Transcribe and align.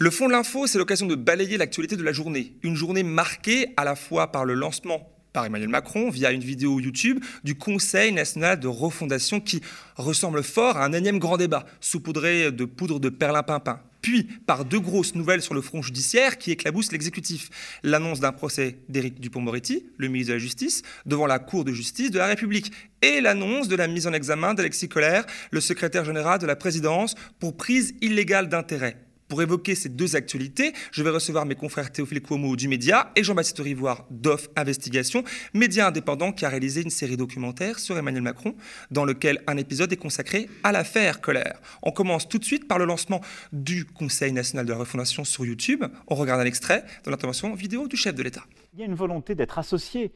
Le 0.00 0.10
fond 0.10 0.28
de 0.28 0.32
l'info, 0.32 0.68
c'est 0.68 0.78
l'occasion 0.78 1.06
de 1.06 1.16
balayer 1.16 1.56
l'actualité 1.56 1.96
de 1.96 2.04
la 2.04 2.12
journée. 2.12 2.54
Une 2.62 2.76
journée 2.76 3.02
marquée 3.02 3.74
à 3.76 3.82
la 3.82 3.96
fois 3.96 4.30
par 4.30 4.44
le 4.44 4.54
lancement 4.54 5.12
par 5.32 5.44
Emmanuel 5.44 5.68
Macron 5.68 6.08
via 6.08 6.30
une 6.30 6.40
vidéo 6.40 6.78
YouTube 6.78 7.18
du 7.42 7.56
Conseil 7.56 8.12
national 8.12 8.60
de 8.60 8.68
refondation 8.68 9.40
qui 9.40 9.60
ressemble 9.96 10.44
fort 10.44 10.76
à 10.76 10.84
un 10.84 10.92
énième 10.92 11.18
grand 11.18 11.36
débat, 11.36 11.66
saupoudré 11.80 12.52
de 12.52 12.64
poudre 12.64 13.00
de 13.00 13.08
perlimpinpin. 13.08 13.80
Puis 14.00 14.22
par 14.22 14.64
deux 14.64 14.78
grosses 14.78 15.16
nouvelles 15.16 15.42
sur 15.42 15.52
le 15.52 15.62
front 15.62 15.82
judiciaire 15.82 16.38
qui 16.38 16.52
éclaboussent 16.52 16.92
l'exécutif. 16.92 17.50
L'annonce 17.82 18.20
d'un 18.20 18.30
procès 18.30 18.78
d'Éric 18.88 19.18
Dupont-Moretti, 19.18 19.84
le 19.96 20.06
ministre 20.06 20.28
de 20.28 20.34
la 20.34 20.38
Justice, 20.38 20.82
devant 21.06 21.26
la 21.26 21.40
Cour 21.40 21.64
de 21.64 21.72
justice 21.72 22.12
de 22.12 22.18
la 22.18 22.26
République, 22.26 22.70
et 23.02 23.20
l'annonce 23.20 23.66
de 23.66 23.74
la 23.74 23.88
mise 23.88 24.06
en 24.06 24.12
examen 24.12 24.54
d'Alexis 24.54 24.88
Collère, 24.88 25.26
le 25.50 25.60
secrétaire 25.60 26.04
général 26.04 26.38
de 26.38 26.46
la 26.46 26.54
présidence, 26.54 27.16
pour 27.40 27.56
prise 27.56 27.94
illégale 28.00 28.48
d'intérêt. 28.48 29.07
Pour 29.28 29.42
évoquer 29.42 29.74
ces 29.74 29.90
deux 29.90 30.16
actualités, 30.16 30.72
je 30.90 31.02
vais 31.02 31.10
recevoir 31.10 31.44
mes 31.44 31.54
confrères 31.54 31.92
Théophile 31.92 32.22
Cuomo 32.22 32.56
du 32.56 32.66
Média 32.66 33.12
et 33.14 33.22
Jean-Baptiste 33.22 33.58
Rivoire 33.58 34.06
d'OFF 34.10 34.48
Investigation, 34.56 35.22
média 35.52 35.86
indépendant 35.88 36.32
qui 36.32 36.46
a 36.46 36.48
réalisé 36.48 36.80
une 36.80 36.88
série 36.88 37.18
documentaire 37.18 37.78
sur 37.78 37.98
Emmanuel 37.98 38.22
Macron, 38.22 38.54
dans 38.90 39.04
lequel 39.04 39.42
un 39.46 39.58
épisode 39.58 39.92
est 39.92 39.98
consacré 39.98 40.48
à 40.64 40.72
l'affaire 40.72 41.20
Colère. 41.20 41.60
On 41.82 41.90
commence 41.90 42.26
tout 42.26 42.38
de 42.38 42.44
suite 42.44 42.66
par 42.66 42.78
le 42.78 42.86
lancement 42.86 43.20
du 43.52 43.84
Conseil 43.84 44.32
national 44.32 44.64
de 44.64 44.72
la 44.72 44.78
refondation 44.78 45.24
sur 45.24 45.44
YouTube. 45.44 45.84
On 46.06 46.14
regarde 46.14 46.40
un 46.40 46.46
extrait 46.46 46.84
de 47.04 47.10
l'intervention 47.10 47.52
vidéo 47.54 47.86
du 47.86 47.98
chef 47.98 48.14
de 48.14 48.22
l'État. 48.22 48.44
Il 48.72 48.80
y 48.80 48.82
a 48.82 48.86
une 48.86 48.94
volonté 48.94 49.34
d'être 49.34 49.58
associé 49.58 50.10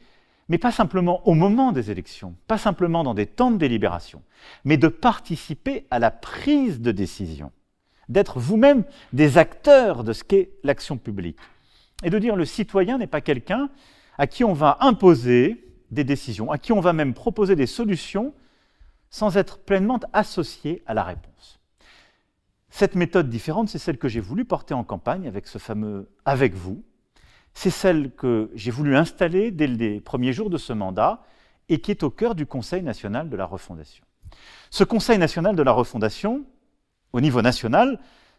mais 0.48 0.58
pas 0.58 0.72
simplement 0.72 1.26
au 1.28 1.34
moment 1.34 1.70
des 1.70 1.90
élections, 1.90 2.34
pas 2.48 2.58
simplement 2.58 3.04
dans 3.04 3.14
des 3.14 3.26
temps 3.26 3.52
de 3.52 3.58
délibération, 3.58 4.22
mais 4.64 4.76
de 4.76 4.88
participer 4.88 5.86
à 5.90 5.98
la 5.98 6.10
prise 6.10 6.80
de 6.80 6.92
décision 6.92 7.52
d'être 8.08 8.38
vous-même 8.38 8.84
des 9.12 9.38
acteurs 9.38 10.04
de 10.04 10.12
ce 10.12 10.24
qu'est 10.24 10.50
l'action 10.62 10.98
publique. 10.98 11.38
Et 12.04 12.10
de 12.10 12.18
dire 12.18 12.36
le 12.36 12.44
citoyen 12.44 12.98
n'est 12.98 13.06
pas 13.06 13.20
quelqu'un 13.20 13.70
à 14.18 14.26
qui 14.26 14.44
on 14.44 14.52
va 14.52 14.78
imposer 14.80 15.64
des 15.90 16.04
décisions, 16.04 16.50
à 16.50 16.58
qui 16.58 16.72
on 16.72 16.80
va 16.80 16.92
même 16.92 17.14
proposer 17.14 17.54
des 17.56 17.66
solutions 17.66 18.34
sans 19.10 19.36
être 19.36 19.58
pleinement 19.58 20.00
associé 20.12 20.82
à 20.86 20.94
la 20.94 21.04
réponse. 21.04 21.60
Cette 22.70 22.94
méthode 22.94 23.28
différente, 23.28 23.68
c'est 23.68 23.78
celle 23.78 23.98
que 23.98 24.08
j'ai 24.08 24.20
voulu 24.20 24.46
porter 24.46 24.72
en 24.72 24.82
campagne 24.82 25.28
avec 25.28 25.46
ce 25.46 25.58
fameux 25.58 26.08
avec 26.24 26.54
vous. 26.54 26.82
C'est 27.52 27.70
celle 27.70 28.10
que 28.12 28.50
j'ai 28.54 28.70
voulu 28.70 28.96
installer 28.96 29.50
dès 29.50 29.66
les 29.66 30.00
premiers 30.00 30.32
jours 30.32 30.48
de 30.48 30.56
ce 30.56 30.72
mandat 30.72 31.22
et 31.68 31.80
qui 31.80 31.90
est 31.90 32.02
au 32.02 32.08
cœur 32.08 32.34
du 32.34 32.46
Conseil 32.46 32.82
national 32.82 33.28
de 33.28 33.36
la 33.36 33.44
refondation. 33.44 34.04
Ce 34.70 34.84
Conseil 34.84 35.18
national 35.18 35.54
de 35.54 35.62
la 35.62 35.72
refondation, 35.72 36.46
au 37.12 37.20
niveau 37.20 37.42
national, 37.42 37.98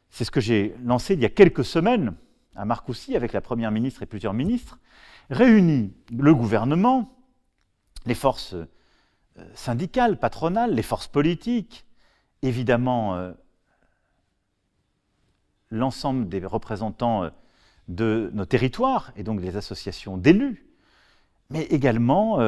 c'est 0.10 0.26
ce 0.26 0.32
que 0.32 0.42
j'ai 0.42 0.76
lancé 0.84 1.14
il 1.14 1.20
y 1.20 1.26
a 1.26 1.30
quelques 1.30 1.66
semaines 1.66 2.14
à 2.56 2.66
Marcoussis 2.66 3.16
avec 3.16 3.34
la 3.34 3.42
Première 3.42 3.72
ministre 3.72 4.04
et 4.04 4.06
plusieurs 4.06 4.34
ministres, 4.34 4.80
réunit 5.30 5.94
le 6.12 6.36
gouvernement, 6.36 7.16
les 8.06 8.16
forces 8.16 8.54
euh, 8.54 8.66
syndicales, 9.56 10.20
patronales, 10.20 10.74
les 10.76 10.84
forces 10.84 11.08
politiques, 11.08 11.86
évidemment 12.42 13.16
euh, 13.16 13.32
l'ensemble 15.72 16.30
des 16.30 16.46
représentants 16.46 17.24
euh, 17.24 17.30
de 17.88 18.30
nos 18.34 18.46
territoires 18.46 19.12
et 19.16 19.24
donc 19.24 19.42
des 19.42 19.58
associations 19.58 20.18
d'élus, 20.18 20.66
mais 21.50 21.64
également 21.64 22.40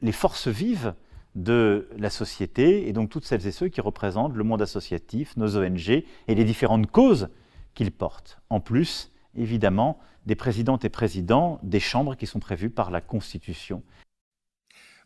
les 0.00 0.12
forces 0.12 0.46
vives 0.46 0.94
de 1.34 1.88
la 1.96 2.10
société 2.10 2.88
et 2.88 2.92
donc 2.92 3.10
toutes 3.10 3.24
celles 3.24 3.46
et 3.46 3.52
ceux 3.52 3.68
qui 3.68 3.80
représentent 3.80 4.34
le 4.34 4.44
monde 4.44 4.62
associatif, 4.62 5.36
nos 5.36 5.56
ONG 5.56 5.88
et 5.90 6.04
les 6.28 6.44
différentes 6.44 6.90
causes 6.90 7.28
qu'ils 7.74 7.92
portent. 7.92 8.38
En 8.50 8.60
plus, 8.60 9.10
évidemment, 9.36 10.00
des 10.26 10.34
présidentes 10.34 10.84
et 10.84 10.88
présidents 10.88 11.60
des 11.62 11.80
chambres 11.80 12.16
qui 12.16 12.26
sont 12.26 12.40
prévues 12.40 12.70
par 12.70 12.90
la 12.90 13.00
Constitution. 13.00 13.82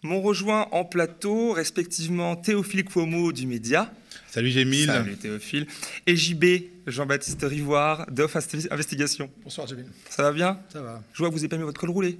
M'ont 0.02 0.20
rejoint 0.20 0.68
en 0.72 0.84
plateau, 0.84 1.52
respectivement, 1.52 2.36
Théophile 2.36 2.84
Cuomo 2.84 3.32
du 3.32 3.46
Média. 3.46 3.90
Salut 4.26 4.50
Gémile. 4.50 4.86
Salut 4.86 5.16
Théophile. 5.16 5.66
Et 6.06 6.14
JB, 6.14 6.44
Jean-Baptiste 6.86 7.42
Rivoire, 7.42 8.06
d'Off 8.10 8.36
Investigation. 8.70 9.30
Bonsoir 9.42 9.66
Gémile. 9.66 9.86
Ça 10.10 10.22
va 10.22 10.32
bien? 10.32 10.60
Ça 10.68 10.82
va. 10.82 11.02
Je 11.14 11.18
vois 11.18 11.28
que 11.28 11.34
vous 11.34 11.40
avez 11.40 11.48
pas 11.48 11.56
mis 11.56 11.62
votre 11.62 11.80
col 11.80 11.88
roulé. 11.88 12.18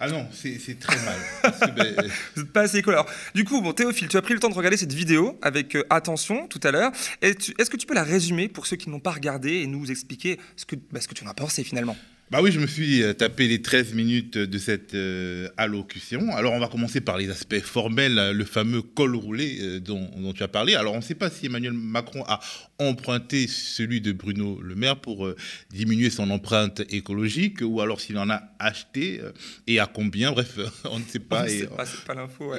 Ah 0.00 0.08
non, 0.08 0.26
c'est 0.32 0.78
très 0.78 0.96
mal. 1.04 1.74
Ben, 1.76 1.94
vous 2.34 2.42
n'êtes 2.42 2.52
pas 2.52 2.62
assez 2.62 2.82
colère. 2.82 3.04
Du 3.34 3.44
coup, 3.44 3.60
bon, 3.60 3.72
Théophile, 3.72 4.08
tu 4.08 4.16
as 4.16 4.22
pris 4.22 4.34
le 4.34 4.40
temps 4.40 4.48
de 4.48 4.54
regarder 4.54 4.76
cette 4.76 4.92
vidéo 4.92 5.38
avec 5.42 5.76
euh, 5.76 5.84
attention 5.90 6.46
tout 6.48 6.60
à 6.62 6.70
l'heure. 6.70 6.92
Est-ce 7.22 7.70
que 7.70 7.76
tu 7.76 7.86
peux 7.86 7.94
la 7.94 8.04
résumer 8.04 8.48
pour 8.48 8.66
ceux 8.66 8.76
qui 8.76 8.90
n'ont 8.90 9.00
pas 9.00 9.12
regardé 9.12 9.54
et 9.56 9.66
nous 9.66 9.90
expliquer 9.90 10.38
ce 10.56 10.64
que, 10.64 10.76
bah, 10.92 11.00
ce 11.00 11.08
que 11.08 11.14
tu 11.14 11.24
en 11.24 11.28
as 11.28 11.34
pensé 11.34 11.64
finalement? 11.64 11.96
Bah 12.30 12.40
oui, 12.42 12.50
je 12.50 12.58
me 12.58 12.66
suis 12.66 13.02
euh, 13.02 13.12
tapé 13.12 13.46
les 13.46 13.60
13 13.60 13.92
minutes 13.92 14.38
de 14.38 14.58
cette 14.58 14.94
euh, 14.94 15.48
allocution. 15.58 16.34
Alors, 16.34 16.54
on 16.54 16.58
va 16.58 16.68
commencer 16.68 17.02
par 17.02 17.18
les 17.18 17.28
aspects 17.28 17.60
formels, 17.60 18.18
euh, 18.18 18.32
le 18.32 18.46
fameux 18.46 18.80
col 18.80 19.14
roulé 19.14 19.78
dont, 19.80 20.08
tu 20.34 20.42
as 20.42 20.48
parlé. 20.48 20.74
Alors, 20.74 20.94
on 20.94 20.98
ne 20.98 21.02
sait 21.02 21.14
pas 21.14 21.28
si 21.28 21.46
Emmanuel 21.46 21.74
Macron 21.74 22.24
a 22.26 22.40
emprunté 22.78 23.46
celui 23.46 24.00
de 24.00 24.12
Bruno 24.12 24.58
Le 24.62 24.74
Maire 24.74 24.96
pour 24.96 25.28
diminuer 25.70 26.08
son 26.08 26.30
empreinte 26.30 26.80
écologique 26.90 27.58
ou 27.62 27.82
alors 27.82 28.00
s'il 28.00 28.16
en 28.16 28.30
a 28.30 28.42
acheté 28.58 29.20
et 29.66 29.78
à 29.78 29.86
combien. 29.86 30.32
Bref, 30.32 30.58
on 30.90 31.00
ne 31.00 31.04
sait 31.04 31.18
pas. 31.18 31.46
C'est 31.46 31.68
pas, 31.68 31.84
pas 32.06 32.14
l'info. 32.14 32.52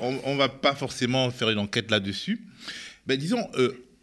on 0.00 0.34
ne 0.34 0.38
va 0.38 0.48
pas 0.48 0.74
forcément 0.74 1.30
faire 1.30 1.50
une 1.50 1.58
enquête 1.58 1.92
là-dessus. 1.92 2.40
Ben, 3.06 3.16
disons, 3.16 3.48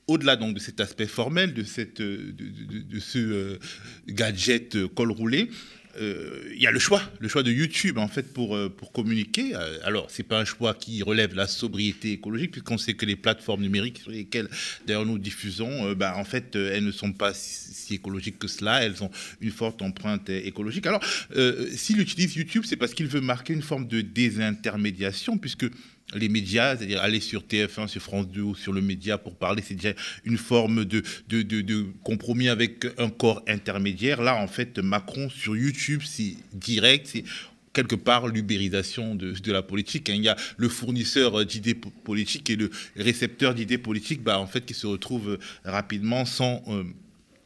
au-delà 0.08 0.36
donc 0.36 0.54
de 0.54 0.60
cet 0.60 0.80
aspect 0.80 1.08
formel, 1.08 1.54
de, 1.54 1.64
cette, 1.64 2.02
euh, 2.02 2.34
de, 2.34 3.00
ce 3.00 3.20
euh, 3.20 3.60
gadget 4.08 4.76
euh, 4.76 4.88
col 4.88 5.12
roulé, 5.12 5.50
il 6.00 6.60
y 6.60 6.66
a 6.66 6.72
le 6.72 6.80
choix, 6.80 7.04
le 7.20 7.28
choix 7.28 7.44
de 7.44 7.52
YouTube 7.52 8.00
en 8.00 8.08
fait 8.08 8.34
pour, 8.34 8.58
pour 8.78 8.92
communiquer. 8.92 9.54
Alors, 9.84 10.10
c'est 10.10 10.24
pas 10.24 10.40
un 10.40 10.44
choix 10.44 10.74
qui 10.74 11.04
relève 11.04 11.36
la 11.36 11.46
sobriété 11.46 12.14
écologique, 12.14 12.50
puisqu'on 12.50 12.80
sait 12.80 12.96
que 12.96 13.06
les 13.06 13.16
plateformes 13.16 13.62
numériques 13.62 14.00
sur 14.00 14.10
lesquelles 14.10 14.50
d'ailleurs 14.88 15.06
nous 15.06 15.20
diffusons, 15.20 15.94
bah, 15.94 16.16
en 16.18 16.24
fait, 16.24 16.56
elles 16.56 16.84
ne 16.84 16.92
sont 16.92 17.14
pas 17.14 17.36
si, 17.36 17.94
écologiques 17.94 18.40
que 18.40 18.48
cela, 18.48 18.84
elles 18.84 19.04
ont 19.04 19.12
une 19.40 19.52
forte 19.52 19.84
empreinte 19.84 20.32
écologique. 20.32 20.88
Alors, 20.88 21.04
s'il 21.76 22.00
utilise 22.00 22.36
YouTube, 22.38 22.64
c'est 22.66 22.76
parce 22.76 22.96
qu'il 22.96 23.06
veut 23.06 23.22
marquer 23.22 23.54
une 23.54 23.62
forme 23.62 23.88
de 23.88 24.02
désintermédiation, 24.02 25.38
puisque 25.38 25.68
les 26.16 26.30
médias, 26.30 26.78
c'est-à-dire 26.78 27.02
aller 27.02 27.20
sur 27.20 27.44
TF1, 27.44 27.88
sur 27.88 28.02
France 28.02 28.28
2 28.28 28.42
ou 28.42 28.56
sur 28.56 28.74
le 28.74 28.82
média 28.82 29.18
pour 29.18 29.36
parler, 29.36 29.64
c'est 29.66 29.76
déjà 29.76 29.94
une 30.26 30.38
forme 30.38 30.86
de, 30.86 31.04
de, 31.28 31.86
compromis 32.04 32.50
avec 32.50 32.86
un 32.98 33.10
corps 33.10 33.42
intermédiaire. 33.48 34.22
Là, 34.22 34.36
en 34.36 34.48
fait, 34.48 34.80
Macron 34.80 35.30
sur 35.30 35.56
YouTube, 35.56 36.02
c'est 36.06 36.36
direct, 36.54 37.08
c'est 37.12 37.24
quelque 37.74 37.96
part 37.96 38.28
l'ubérisation 38.28 39.16
de, 39.16 39.52
la 39.52 39.64
politique. 39.64 40.10
Hein. 40.10 40.16
Il 40.16 40.24
y 40.24 40.30
a 40.30 40.38
le 40.58 40.70
fournisseur 40.70 41.46
d'idées 41.46 41.76
politiques 41.76 42.50
et 42.50 42.56
le 42.56 42.70
récepteur 42.96 43.56
d'idées 43.56 43.78
politiques, 43.78 44.24
bah, 44.24 44.40
en 44.40 44.48
fait, 44.48 44.66
qui 44.66 44.74
se 44.74 44.88
retrouvent 44.88 45.38
rapidement 45.66 46.26
sans... 46.26 46.64
Euh, 46.68 46.84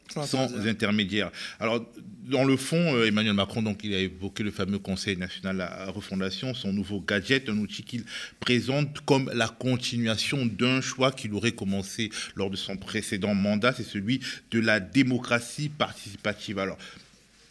sans, 0.08 0.66
intermédiaire. 0.66 1.30
Alors, 1.60 1.84
dans 2.28 2.44
le 2.44 2.56
fond, 2.56 2.94
euh, 2.94 3.06
Emmanuel 3.06 3.34
Macron, 3.34 3.62
donc, 3.62 3.80
il 3.84 3.94
a 3.94 3.98
évoqué 3.98 4.42
le 4.42 4.50
fameux 4.50 4.78
Conseil 4.78 5.16
national 5.16 5.56
la 5.56 5.90
refondation, 5.90 6.54
son 6.54 6.72
nouveau 6.72 7.00
gadget, 7.00 7.48
un 7.48 7.58
outil 7.58 7.82
qu'il 7.82 8.04
présente 8.40 9.00
comme 9.00 9.30
la 9.34 9.48
continuation 9.48 10.46
d'un 10.46 10.80
choix 10.80 11.10
qu'il 11.10 11.32
aurait 11.34 11.52
commencé 11.52 12.10
lors 12.36 12.50
de 12.50 12.56
son 12.56 12.76
précédent 12.76 13.34
mandat, 13.34 13.72
c'est 13.72 13.82
celui 13.82 14.20
de 14.50 14.60
la 14.60 14.80
démocratie 14.80 15.68
participative. 15.68 16.58
Alors, 16.58 16.78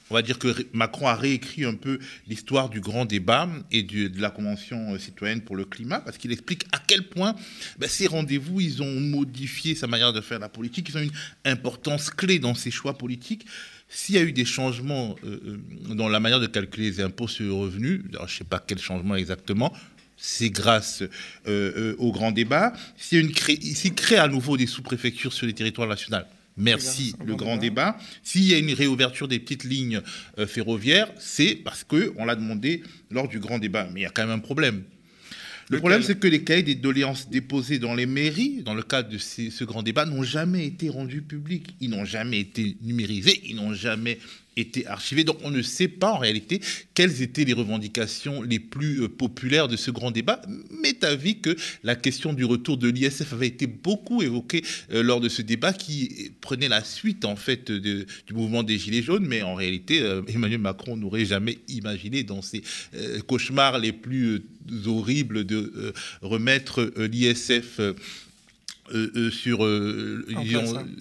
on 0.09 0.13
va 0.13 0.21
dire 0.21 0.39
que 0.39 0.47
Macron 0.73 1.07
a 1.07 1.15
réécrit 1.15 1.65
un 1.65 1.73
peu 1.73 1.99
l'histoire 2.27 2.69
du 2.69 2.79
grand 2.79 3.05
débat 3.05 3.49
et 3.71 3.83
de, 3.83 4.21
la 4.21 4.29
Convention 4.29 4.93
euh, 4.93 4.97
citoyenne 4.97 5.41
pour 5.41 5.55
le 5.55 5.65
climat, 5.65 5.99
parce 5.99 6.17
qu'il 6.17 6.31
explique 6.31 6.65
à 6.71 6.79
quel 6.85 7.07
point 7.07 7.35
ben, 7.77 7.89
ces 7.89 8.07
rendez-vous, 8.07 8.57
ont 8.81 8.99
modifié 8.99 9.75
sa 9.75 9.87
manière 9.87 10.13
de 10.13 10.21
faire 10.21 10.39
la 10.39 10.49
politique, 10.49 10.89
ils 10.89 10.97
ont 10.97 11.01
une 11.01 11.11
importance 11.45 12.09
clé 12.09 12.39
dans 12.39 12.55
ses 12.55 12.71
choix 12.71 12.97
politiques. 12.97 13.45
S'il 13.89 14.15
y 14.15 14.17
a 14.17 14.21
eu 14.21 14.33
des 14.33 14.45
changements 14.45 15.15
euh, 15.23 15.59
euh, 15.89 15.93
dans 15.93 16.09
la 16.09 16.19
manière 16.19 16.39
de 16.39 16.47
calculer 16.47 16.89
les 16.89 17.01
impôts 17.01 17.27
sur 17.27 17.45
le 17.45 17.53
revenu, 17.53 18.03
je 18.11 18.21
ne 18.21 18.27
sais 18.27 18.43
pas 18.43 18.63
quel 18.65 18.79
changement 18.79 19.15
exactement, 19.15 19.73
c'est 20.17 20.49
grâce 20.49 21.03
au 21.45 22.11
grand 22.11 22.31
débat. 22.31 22.73
S'il 22.97 23.33
crée 23.33 24.17
à 24.17 24.27
nouveau 24.27 24.57
des 24.57 24.65
sous-préfectures 24.65 25.31
sur 25.31 25.45
les 25.45 25.53
territoires 25.53 25.87
nationaux, 25.87 26.23
merci 26.57 27.15
le 27.25 27.35
grand 27.35 27.57
débat. 27.57 27.97
S'il 28.23 28.43
y 28.43 28.53
a 28.53 28.57
une 28.57 28.73
réouverture 28.73 29.27
des 29.27 29.39
petites 29.39 29.63
lignes 29.63 30.01
euh, 30.37 30.47
ferroviaires, 30.47 31.11
c'est 31.17 31.55
parce 31.55 31.83
qu'on 31.83 32.25
l'a 32.25 32.35
demandé 32.35 32.83
lors 33.11 33.27
du 33.27 33.39
grand 33.39 33.59
débat. 33.59 33.87
Mais 33.93 34.01
il 34.01 34.03
y 34.03 34.07
a 34.07 34.09
quand 34.09 34.23
même 34.23 34.37
un 34.37 34.39
problème. 34.39 34.83
Le 35.69 35.79
problème, 35.79 36.01
c'est 36.01 36.17
que 36.17 36.27
les 36.27 36.43
cahiers 36.43 36.63
des 36.63 36.75
doléances 36.75 37.29
déposés 37.29 37.77
dans 37.77 37.93
les 37.93 38.05
mairies, 38.05 38.61
dans 38.63 38.73
le 38.73 38.83
cadre 38.83 39.09
de 39.09 39.17
ce 39.17 39.63
grand 39.65 39.83
débat, 39.83 40.05
n'ont 40.05 40.23
jamais 40.23 40.65
été 40.65 40.89
rendus 40.89 41.21
publics. 41.21 41.75
Ils 41.81 41.89
n'ont 41.89 42.05
jamais 42.05 42.39
été 42.39 42.77
numérisés. 42.81 43.41
Ils 43.43 43.57
n'ont 43.57 43.73
jamais 43.73 44.17
été. 44.57 44.85
Donc 45.23 45.37
on 45.43 45.51
ne 45.51 45.61
sait 45.61 45.87
pas 45.87 46.11
en 46.11 46.17
réalité 46.17 46.61
quelles 46.93 47.21
étaient 47.21 47.45
les 47.45 47.53
revendications 47.53 48.41
les 48.41 48.59
plus 48.59 49.03
euh, 49.03 49.07
populaires 49.07 49.67
de 49.67 49.75
ce 49.75 49.91
grand 49.91 50.11
débat. 50.11 50.41
Mais 50.81 51.03
avis 51.05 51.39
que 51.39 51.55
la 51.83 51.95
question 51.95 52.33
du 52.33 52.43
retour 52.45 52.77
de 52.77 52.89
l'ISF 52.89 53.33
avait 53.33 53.47
été 53.47 53.67
beaucoup 53.67 54.21
évoquée 54.21 54.63
euh, 54.91 55.03
lors 55.03 55.21
de 55.21 55.29
ce 55.29 55.41
débat 55.41 55.73
qui 55.73 56.31
prenait 56.41 56.67
la 56.67 56.83
suite 56.83 57.25
en 57.25 57.35
fait 57.35 57.71
du 57.71 58.05
mouvement 58.33 58.63
des 58.63 58.77
Gilets 58.77 59.03
jaunes. 59.03 59.25
Mais 59.25 59.41
en 59.41 59.55
réalité, 59.55 60.01
euh, 60.01 60.21
Emmanuel 60.27 60.59
Macron 60.59 60.97
n'aurait 60.97 61.25
jamais 61.25 61.59
imaginé 61.67 62.23
dans 62.23 62.41
ses 62.41 62.63
cauchemars 63.27 63.79
les 63.79 63.91
plus 63.91 64.43
horribles 64.85 65.45
de 65.45 65.93
remettre 66.21 66.91
l'ISF. 66.97 67.79
sur, 69.31 69.67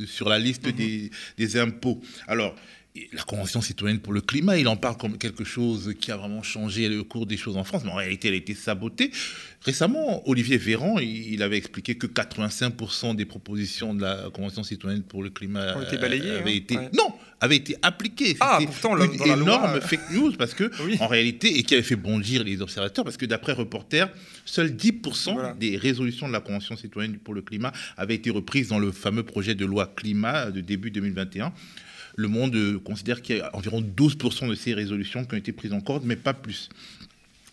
sur 0.06 0.28
la 0.28 0.38
liste 0.40 0.66
mm-hmm. 0.66 0.74
des, 0.74 1.10
des, 1.38 1.56
impôts. 1.56 2.02
Alors, 2.26 2.56
la 3.12 3.22
Convention 3.22 3.60
citoyenne 3.60 3.98
pour 3.98 4.12
le 4.12 4.20
climat, 4.20 4.58
il 4.58 4.68
en 4.68 4.76
parle 4.76 4.96
comme 4.96 5.18
quelque 5.18 5.44
chose 5.44 5.94
qui 6.00 6.10
a 6.10 6.16
vraiment 6.16 6.42
changé 6.42 6.88
le 6.88 7.02
cours 7.02 7.26
des 7.26 7.36
choses 7.36 7.56
en 7.56 7.64
France, 7.64 7.82
mais 7.84 7.90
en 7.90 7.96
réalité, 7.96 8.28
elle 8.28 8.34
a 8.34 8.38
été 8.38 8.54
sabotée. 8.54 9.10
Récemment, 9.62 10.28
Olivier 10.28 10.58
Véran, 10.58 10.98
il 10.98 11.42
avait 11.42 11.56
expliqué 11.56 11.96
que 11.96 12.06
85% 12.06 13.16
des 13.16 13.24
propositions 13.24 13.94
de 13.94 14.02
la 14.02 14.30
Convention 14.32 14.62
citoyenne 14.62 15.02
pour 15.02 15.22
le 15.22 15.30
climat 15.30 15.76
ont 15.76 15.82
été 15.82 15.98
balayées, 15.98 16.30
avaient 16.30 16.52
hein. 16.52 16.54
été 16.54 16.74
non, 16.92 17.12
avaient 17.40 17.56
été 17.56 17.76
appliquées. 17.82 18.36
Ah, 18.40 18.58
pourtant, 18.64 18.96
une 18.96 19.22
énorme 19.26 19.80
fake 19.80 20.10
news 20.12 20.32
parce 20.38 20.54
que 20.54 20.70
en 21.00 21.06
réalité 21.06 21.58
et 21.58 21.62
qui 21.62 21.74
avait 21.74 21.82
fait 21.82 21.96
bondir 21.96 22.44
les 22.44 22.62
observateurs 22.62 23.04
parce 23.04 23.16
que 23.16 23.26
d'après 23.26 23.52
Reporter, 23.52 24.08
seuls 24.44 24.70
10% 24.70 25.58
des 25.58 25.76
résolutions 25.76 26.28
de 26.28 26.32
la 26.32 26.40
Convention 26.40 26.76
citoyenne 26.76 27.18
pour 27.18 27.34
le 27.34 27.42
climat 27.42 27.72
avaient 27.96 28.14
été 28.14 28.30
reprises 28.30 28.68
dans 28.68 28.78
le 28.78 28.92
fameux 28.92 29.22
projet 29.22 29.54
de 29.54 29.64
loi 29.64 29.92
climat 29.96 30.50
de 30.50 30.60
début 30.60 30.90
2021 30.90 31.52
le 32.16 32.28
monde 32.28 32.82
considère 32.82 33.22
qu'il 33.22 33.36
y 33.36 33.40
a 33.40 33.54
environ 33.54 33.80
12% 33.80 34.48
de 34.48 34.54
ces 34.54 34.74
résolutions 34.74 35.24
qui 35.24 35.34
ont 35.34 35.38
été 35.38 35.52
prises 35.52 35.72
en 35.72 35.80
compte, 35.80 36.02
mais 36.04 36.16
pas 36.16 36.34
plus. 36.34 36.70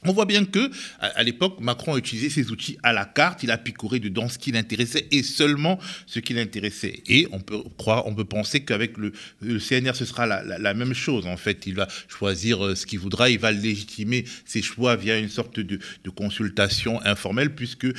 On 0.05 0.11
voit 0.11 0.25
bien 0.25 0.43
que, 0.45 0.69
à, 0.99 1.23
l'époque, 1.23 1.59
Macron 1.61 1.93
a 1.93 1.97
utilisé 1.97 2.29
ses 2.29 2.51
outils 2.51 2.77
à 2.83 2.91
la 2.91 3.05
carte. 3.05 3.43
Il 3.43 3.51
a 3.51 3.57
picoré 3.57 3.99
dedans 3.99 4.27
ce 4.27 4.37
qui 4.37 4.51
l'intéressait 4.51 5.07
et 5.11 5.23
seulement 5.23 5.79
ce 6.07 6.19
qui 6.19 6.33
l'intéressait. 6.33 7.03
Et 7.07 7.27
on 7.31 7.39
peut 7.39 8.25
penser 8.25 8.63
qu'avec 8.63 8.97
le, 8.97 9.13
CNR, 9.41 9.95
ce 9.95 10.05
sera 10.05 10.25
la, 10.25 10.73
même 10.73 10.93
chose. 10.93 11.25
En 11.27 11.37
fait, 11.37 11.65
il 11.67 11.75
va 11.75 11.87
choisir 12.07 12.65
euh, 12.65 12.75
ce 12.75 12.85
qu'il 12.85 12.99
voudra. 12.99 13.29
Il 13.29 13.39
va 13.39 13.51
légitimer 13.51 14.25
ses 14.45 14.61
choix 14.61 14.95
via 14.95 15.17
une 15.17 15.29
sorte 15.29 15.59
de, 15.59 15.79
consultation 16.15 17.03
informelle, 17.05 17.55
puisque 17.55 17.85
euh, 17.85 17.93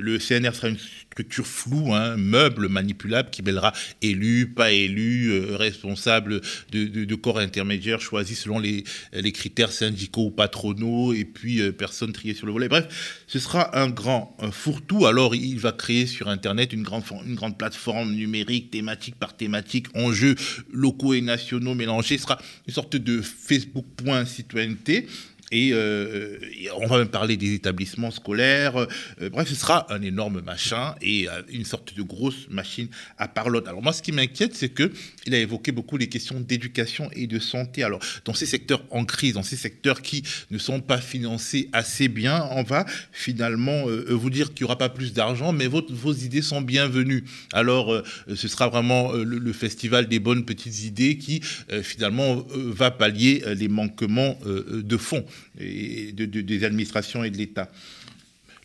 le 0.00 0.18
CNR 0.18 0.54
sera 0.54 0.68
une 0.68 0.78
structure 0.78 1.46
floue, 1.46 1.94
hein, 1.94 2.16
meuble 2.16 2.68
manipulable 2.68 3.30
qui 3.30 3.42
mêlera 3.42 3.72
élu, 4.00 4.48
pas 4.48 4.72
élu, 4.72 5.28
euh, 5.28 5.56
responsable 5.56 6.40
de, 6.70 7.14
corps 7.14 7.38
intermédiaires 7.38 8.00
choisis 8.00 8.40
selon 8.40 8.58
les 8.58 8.84
critères 9.32 9.72
syndicaux 9.72 10.26
ou 10.26 10.30
patronaux 10.30 10.99
et 11.14 11.24
puis 11.24 11.60
euh, 11.60 11.72
personne 11.72 12.12
triée 12.12 12.34
sur 12.34 12.46
le 12.46 12.52
volet. 12.52 12.68
Bref, 12.68 13.24
ce 13.26 13.38
sera 13.38 13.78
un 13.78 13.88
grand 13.88 14.36
fourre-tout. 14.50 15.06
Alors, 15.06 15.34
il 15.34 15.58
va 15.58 15.72
créer 15.72 16.06
sur 16.06 16.28
Internet 16.28 16.72
une 16.72 16.82
grande, 16.82 17.02
une 17.26 17.34
grande 17.34 17.58
plateforme 17.58 18.12
numérique, 18.12 18.70
thématique 18.70 19.16
par 19.16 19.36
thématique, 19.36 19.86
enjeux 19.94 20.34
locaux 20.72 21.14
et 21.14 21.20
nationaux 21.20 21.74
mélangés. 21.74 22.16
Ce 22.16 22.24
sera 22.24 22.38
une 22.66 22.74
sorte 22.74 22.96
de 22.96 23.20
Facebook.citoyenneté. 23.20 25.06
Euh, 25.52 26.38
et, 26.52 26.70
on 26.70 26.86
va 26.86 26.98
même 26.98 27.08
parler 27.08 27.36
des 27.36 27.54
établissements 27.54 28.10
scolaires. 28.10 28.76
Euh, 29.20 29.30
bref, 29.30 29.48
ce 29.48 29.54
sera 29.54 29.92
un 29.92 30.02
énorme 30.02 30.40
machin 30.40 30.94
et 31.02 31.28
euh, 31.28 31.42
une 31.48 31.64
sorte 31.64 31.94
de 31.94 32.02
grosse 32.02 32.48
machine 32.48 32.88
à 33.18 33.28
parlotte. 33.28 33.66
Alors 33.66 33.82
moi, 33.82 33.92
ce 33.92 34.02
qui 34.02 34.12
m'inquiète, 34.12 34.54
c'est 34.54 34.68
que 34.68 34.92
il 35.26 35.34
a 35.34 35.38
évoqué 35.38 35.72
beaucoup 35.72 35.96
les 35.96 36.08
questions 36.08 36.40
d'éducation 36.40 37.10
et 37.12 37.26
de 37.26 37.38
santé. 37.38 37.82
Alors 37.82 38.00
dans 38.24 38.34
ces 38.34 38.46
secteurs 38.46 38.82
en 38.90 39.04
crise, 39.04 39.34
dans 39.34 39.42
ces 39.42 39.56
secteurs 39.56 40.02
qui 40.02 40.22
ne 40.50 40.58
sont 40.58 40.80
pas 40.80 40.98
financés 40.98 41.68
assez 41.72 42.08
bien, 42.08 42.46
on 42.52 42.62
va 42.62 42.86
finalement 43.12 43.84
vous 43.86 44.30
dire 44.30 44.54
qu'il 44.54 44.64
n'y 44.64 44.66
aura 44.66 44.78
pas 44.78 44.88
plus 44.88 45.12
d'argent, 45.12 45.52
mais 45.52 45.66
vos 45.66 46.12
idées 46.12 46.42
sont 46.42 46.60
bienvenues. 46.60 47.24
Alors 47.52 48.02
ce 48.32 48.48
sera 48.48 48.68
vraiment 48.68 49.12
le, 49.12 49.52
festival 49.52 50.06
des 50.06 50.18
bonnes 50.18 50.44
petites 50.44 50.84
idées 50.84 51.18
qui 51.18 51.40
finalement 51.82 52.46
va 52.48 52.90
pallier 52.90 53.42
les 53.54 53.68
manquements 53.68 54.38
de 54.44 54.96
fonds 54.96 55.24
et 55.58 56.12
des 56.12 56.64
administrations 56.64 57.24
et 57.24 57.30
de 57.30 57.36
l'État. 57.36 57.70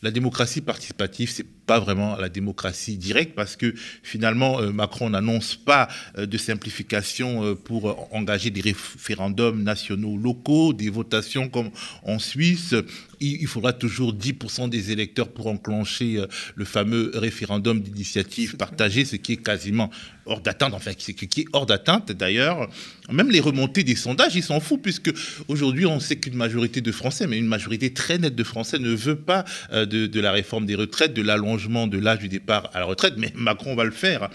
La 0.06 0.12
démocratie 0.12 0.62
participative, 0.62 1.32
c'est 1.32 1.48
pas 1.66 1.80
vraiment 1.80 2.16
la 2.18 2.30
démocratie 2.30 2.96
directe 2.96 3.34
parce 3.34 3.56
que 3.56 3.74
finalement 4.04 4.62
euh, 4.62 4.72
Macron 4.72 5.10
n'annonce 5.10 5.56
pas 5.56 5.88
euh, 6.20 6.28
de 6.28 6.38
simplification 6.38 7.44
euh, 7.44 7.56
pour 7.56 8.14
engager 8.14 8.52
des 8.52 8.62
référendums 8.62 9.64
nationaux 9.64 10.16
locaux, 10.16 10.74
des 10.74 10.92
votations 10.92 11.50
comme 11.50 11.72
en 12.04 12.20
Suisse. 12.20 12.76
Il, 13.20 13.48
faudra 13.48 13.74
toujours 13.74 14.14
10% 14.14 14.70
des 14.70 14.92
électeurs 14.92 15.30
pour 15.30 15.48
enclencher 15.48 16.24
le 16.54 16.66
fameux 16.66 17.12
référendum 17.16 17.80
d'initiative 17.80 18.58
partagée, 18.58 19.06
ce 19.06 19.16
qui 19.16 19.34
est 19.34 19.38
quasiment 19.38 19.90
hors 20.26 20.42
d'atteinte, 20.42 20.74
enfin 20.74 20.94
qui, 20.94 21.12
est 21.12 21.46
hors 21.54 21.66
d'atteinte 21.66 22.12
d'ailleurs. 22.12 22.70
Même 23.12 23.30
les 23.30 23.40
remontées 23.40 23.84
des 23.84 23.96
sondages, 23.96 24.36
ils 24.36 24.44
s'en 24.44 24.60
foutent 24.60 24.82
puisque 24.82 25.12
aujourd'hui 25.48 25.86
on 25.86 26.00
sait 26.00 26.16
qu'une 26.16 26.36
majorité 26.36 26.82
de 26.82 26.92
Français, 26.92 27.28
mais 27.28 27.38
une 27.38 27.48
majorité 27.48 27.94
très 27.94 28.18
nette 28.18 28.36
de 28.36 28.44
Français 28.44 28.80
ne 28.80 28.90
veut 28.90 29.16
pas 29.16 29.46
de, 29.72 29.86
de 29.86 30.20
la 30.20 30.32
réforme 30.32 30.66
des 30.66 30.76
retraites, 30.76 31.14
de 31.14 31.22
l'allongement 31.22 31.88
de 31.88 32.00
l'âge 32.00 32.20
du 32.20 32.30
départ 32.30 32.72
à 32.74 32.80
la 32.80 32.86
retraite, 32.86 33.14
mais 33.18 33.32
Macron 33.36 33.76
va 33.76 33.84
le 33.84 33.92
faire 33.92 34.30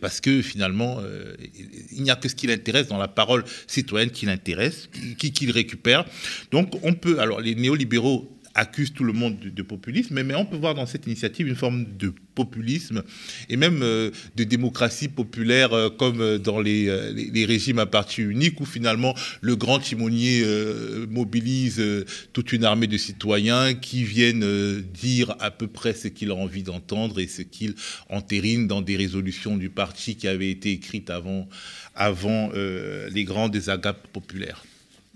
parce 0.00 0.20
que 0.20 0.42
finalement, 0.42 0.98
euh, 1.00 1.34
il 1.92 2.02
n'y 2.02 2.10
a 2.10 2.16
que 2.16 2.28
ce 2.28 2.34
qui 2.34 2.46
l'intéresse 2.46 2.88
dans 2.88 2.98
la 2.98 3.08
parole 3.08 3.44
citoyenne 3.66 4.10
qui 4.10 4.26
l'intéresse, 4.26 4.88
qui, 5.18 5.32
qui, 5.32 5.50
récupère. 5.50 6.04
Donc 6.50 6.74
on 6.82 6.94
peut, 6.94 7.20
alors 7.20 7.40
les 7.40 7.54
néolibéraux 7.54 8.30
accusent 8.54 8.92
tout 8.92 9.04
le 9.04 9.12
monde 9.12 9.38
de, 9.40 9.62
populisme, 9.62 10.22
mais, 10.22 10.34
on 10.34 10.46
peut 10.46 10.56
voir 10.56 10.74
dans 10.74 10.86
cette 10.86 11.06
initiative 11.06 11.48
une 11.48 11.56
forme 11.56 11.86
de 11.96 12.12
populisme 12.34 13.02
et 13.48 13.56
même 13.56 13.82
euh, 13.82 14.10
de 14.36 14.44
démocratie 14.44 15.08
populaire 15.08 15.72
euh, 15.72 15.88
comme 15.88 16.20
euh, 16.20 16.38
dans 16.38 16.60
les, 16.60 16.90
régimes 17.44 17.78
à 17.78 17.86
parti 17.86 18.22
unique 18.22 18.60
où 18.60 18.64
finalement 18.64 19.14
le 19.40 19.54
grand 19.56 19.78
timonier 19.78 20.44
mobilise 21.10 21.82
toute 22.32 22.52
une 22.52 22.64
armée 22.64 22.86
de 22.86 22.96
citoyens 22.96 23.74
qui 23.74 24.02
viennent 24.04 24.80
dire 24.80 25.36
à 25.40 25.50
peu 25.50 25.66
près 25.66 25.92
ce 25.92 26.08
qu'il 26.08 26.30
a 26.30 26.34
envie 26.34 26.62
d'entendre 26.62 27.20
et 27.20 27.26
ce 27.26 27.42
qu'il 27.42 27.74
entérine 28.08 28.66
dans 28.66 28.80
des 28.80 28.96
résolutions 28.96 29.56
du 29.56 29.68
parti 29.68 30.16
qui 30.16 30.26
avaient 30.26 30.50
été 30.50 30.72
écrites 30.72 31.10
avant, 31.10 31.48
avant 31.94 32.50
les 32.54 33.24
grands 33.24 33.48
désagapes 33.48 34.06
populaires. 34.08 34.64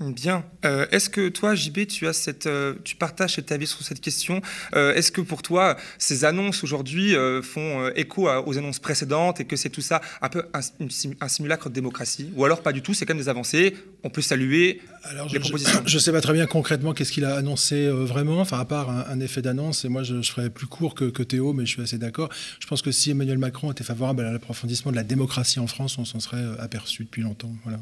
Bien. 0.01 0.45
Euh, 0.65 0.87
est-ce 0.93 1.11
que 1.11 1.29
toi, 1.29 1.57
JB, 1.57 1.87
tu 1.89 2.07
as 2.07 2.13
cette, 2.13 2.47
euh, 2.47 2.75
tu 2.85 2.95
partages 2.95 3.35
cet 3.35 3.51
avis 3.51 3.67
sur 3.67 3.83
cette 3.83 4.01
question 4.01 4.41
euh, 4.77 4.95
Est-ce 4.95 5.11
que 5.11 5.21
pour 5.21 5.43
toi, 5.43 5.77
ces 5.99 6.25
annonces 6.25 6.63
aujourd'hui 6.63 7.15
font 7.43 7.89
écho 7.97 8.29
aux 8.29 8.59
annonces 8.59 8.79
précédentes 8.79 9.41
et 9.41 9.45
que 9.45 9.57
c'est 9.57 9.71
tout 9.71 9.81
ça 9.81 10.01
un 10.23 10.29
peu 10.29 10.45
un, 10.55 11.29
simulacre 11.29 11.69
de 11.69 11.75
démocratie? 11.75 12.31
Ou 12.37 12.45
alors 12.45 12.63
pas 12.63 12.73
du 12.73 12.81
tout 12.81 12.95
C'est 12.95 13.07
quand 13.07 13.15
même 13.15 13.23
des 13.23 13.29
avancées. 13.29 13.77
On 14.05 14.11
peut 14.11 14.23
saluer 14.23 14.81
alors, 15.03 15.29
les 15.33 15.41
propositions. 15.41 15.83
Je 15.87 15.95
ne 15.97 16.01
sais 16.01 16.13
pas 16.13 16.21
très 16.21 16.33
bien 16.33 16.47
concrètement 16.47 16.93
qu'est-ce 16.93 17.11
qu'il 17.11 17.25
a 17.25 17.35
annoncé 17.35 17.89
vraiment, 17.89 18.41
enfin 18.41 18.61
à 18.61 18.65
part 18.65 18.91
un, 18.91 19.21
effet 19.21 19.43
d'annonce. 19.43 19.85
Et 19.85 19.89
moi, 19.89 20.05
je, 20.05 20.23
je, 20.23 20.31
ferais 20.31 20.51
plus 20.51 20.67
court 20.67 20.95
que, 20.95 21.07
que, 21.07 21.25
Théo, 21.25 21.53
mais 21.53 21.67
je 21.67 21.73
suis 21.73 21.83
assez 21.83 21.99
d'accord. 21.99 22.29
Je 22.61 22.67
pense 22.69 22.83
que 22.83 22.93
si 22.93 23.11
Emmanuel 23.11 23.39
Macron 23.39 23.73
était 23.73 23.85
favorable 23.85 24.25
à 24.25 24.31
l'approfondissement 24.31 24.93
de 24.93 24.97
la 24.97 25.05
démocratie 25.05 25.59
en 25.59 25.67
France, 25.67 25.99
on 25.99 26.05
s'en 26.05 26.21
serait 26.21 26.45
aperçu 26.61 27.05
depuis 27.05 27.23
longtemps. 27.23 27.53
Voilà 27.65 27.81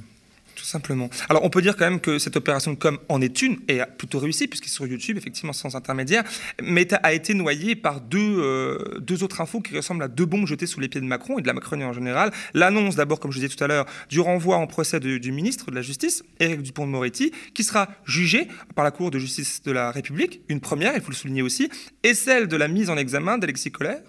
simplement. 0.66 1.08
Alors 1.28 1.44
on 1.44 1.50
peut 1.50 1.62
dire 1.62 1.76
quand 1.76 1.88
même 1.88 2.00
que 2.00 2.18
cette 2.18 2.36
opération 2.36 2.72
de 2.72 2.76
com 2.76 2.98
en 3.08 3.20
est 3.20 3.42
une 3.42 3.58
et 3.68 3.80
a 3.80 3.86
plutôt 3.86 4.18
réussi 4.18 4.48
puisqu'il 4.48 4.68
est 4.68 4.74
sur 4.74 4.86
YouTube 4.86 5.16
effectivement 5.16 5.52
sans 5.52 5.76
intermédiaire, 5.76 6.24
mais 6.62 6.86
a 7.02 7.12
été 7.12 7.34
noyé 7.34 7.76
par 7.76 8.00
deux, 8.00 8.38
euh, 8.38 8.98
deux 9.00 9.22
autres 9.22 9.40
infos 9.40 9.60
qui 9.60 9.76
ressemblent 9.76 10.02
à 10.02 10.08
deux 10.08 10.24
bombes 10.26 10.46
jetées 10.46 10.66
sous 10.66 10.80
les 10.80 10.88
pieds 10.88 11.00
de 11.00 11.06
Macron 11.06 11.38
et 11.38 11.42
de 11.42 11.46
la 11.46 11.52
Macronie 11.52 11.84
en 11.84 11.92
général. 11.92 12.32
L'annonce 12.54 12.96
d'abord, 12.96 13.20
comme 13.20 13.32
je 13.32 13.38
disais 13.38 13.54
tout 13.54 13.62
à 13.62 13.66
l'heure, 13.66 13.86
du 14.08 14.20
renvoi 14.20 14.56
en 14.56 14.66
procès 14.66 15.00
du 15.00 15.32
ministre 15.32 15.70
de 15.70 15.76
la 15.76 15.82
Justice, 15.82 16.22
Éric 16.40 16.62
Dupont-Moretti, 16.62 17.32
qui 17.54 17.64
sera 17.64 17.88
jugé 18.04 18.48
par 18.74 18.84
la 18.84 18.90
Cour 18.90 19.10
de 19.10 19.18
justice 19.18 19.62
de 19.62 19.72
la 19.72 19.90
République, 19.90 20.40
une 20.48 20.60
première, 20.60 20.94
il 20.94 21.00
faut 21.00 21.10
le 21.10 21.16
souligner 21.16 21.42
aussi, 21.42 21.68
et 22.02 22.14
celle 22.14 22.48
de 22.48 22.56
la 22.56 22.68
mise 22.68 22.90
en 22.90 22.96
examen 22.96 23.38
d'Alexis 23.38 23.70
Collère, 23.70 24.00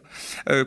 euh, 0.49 0.65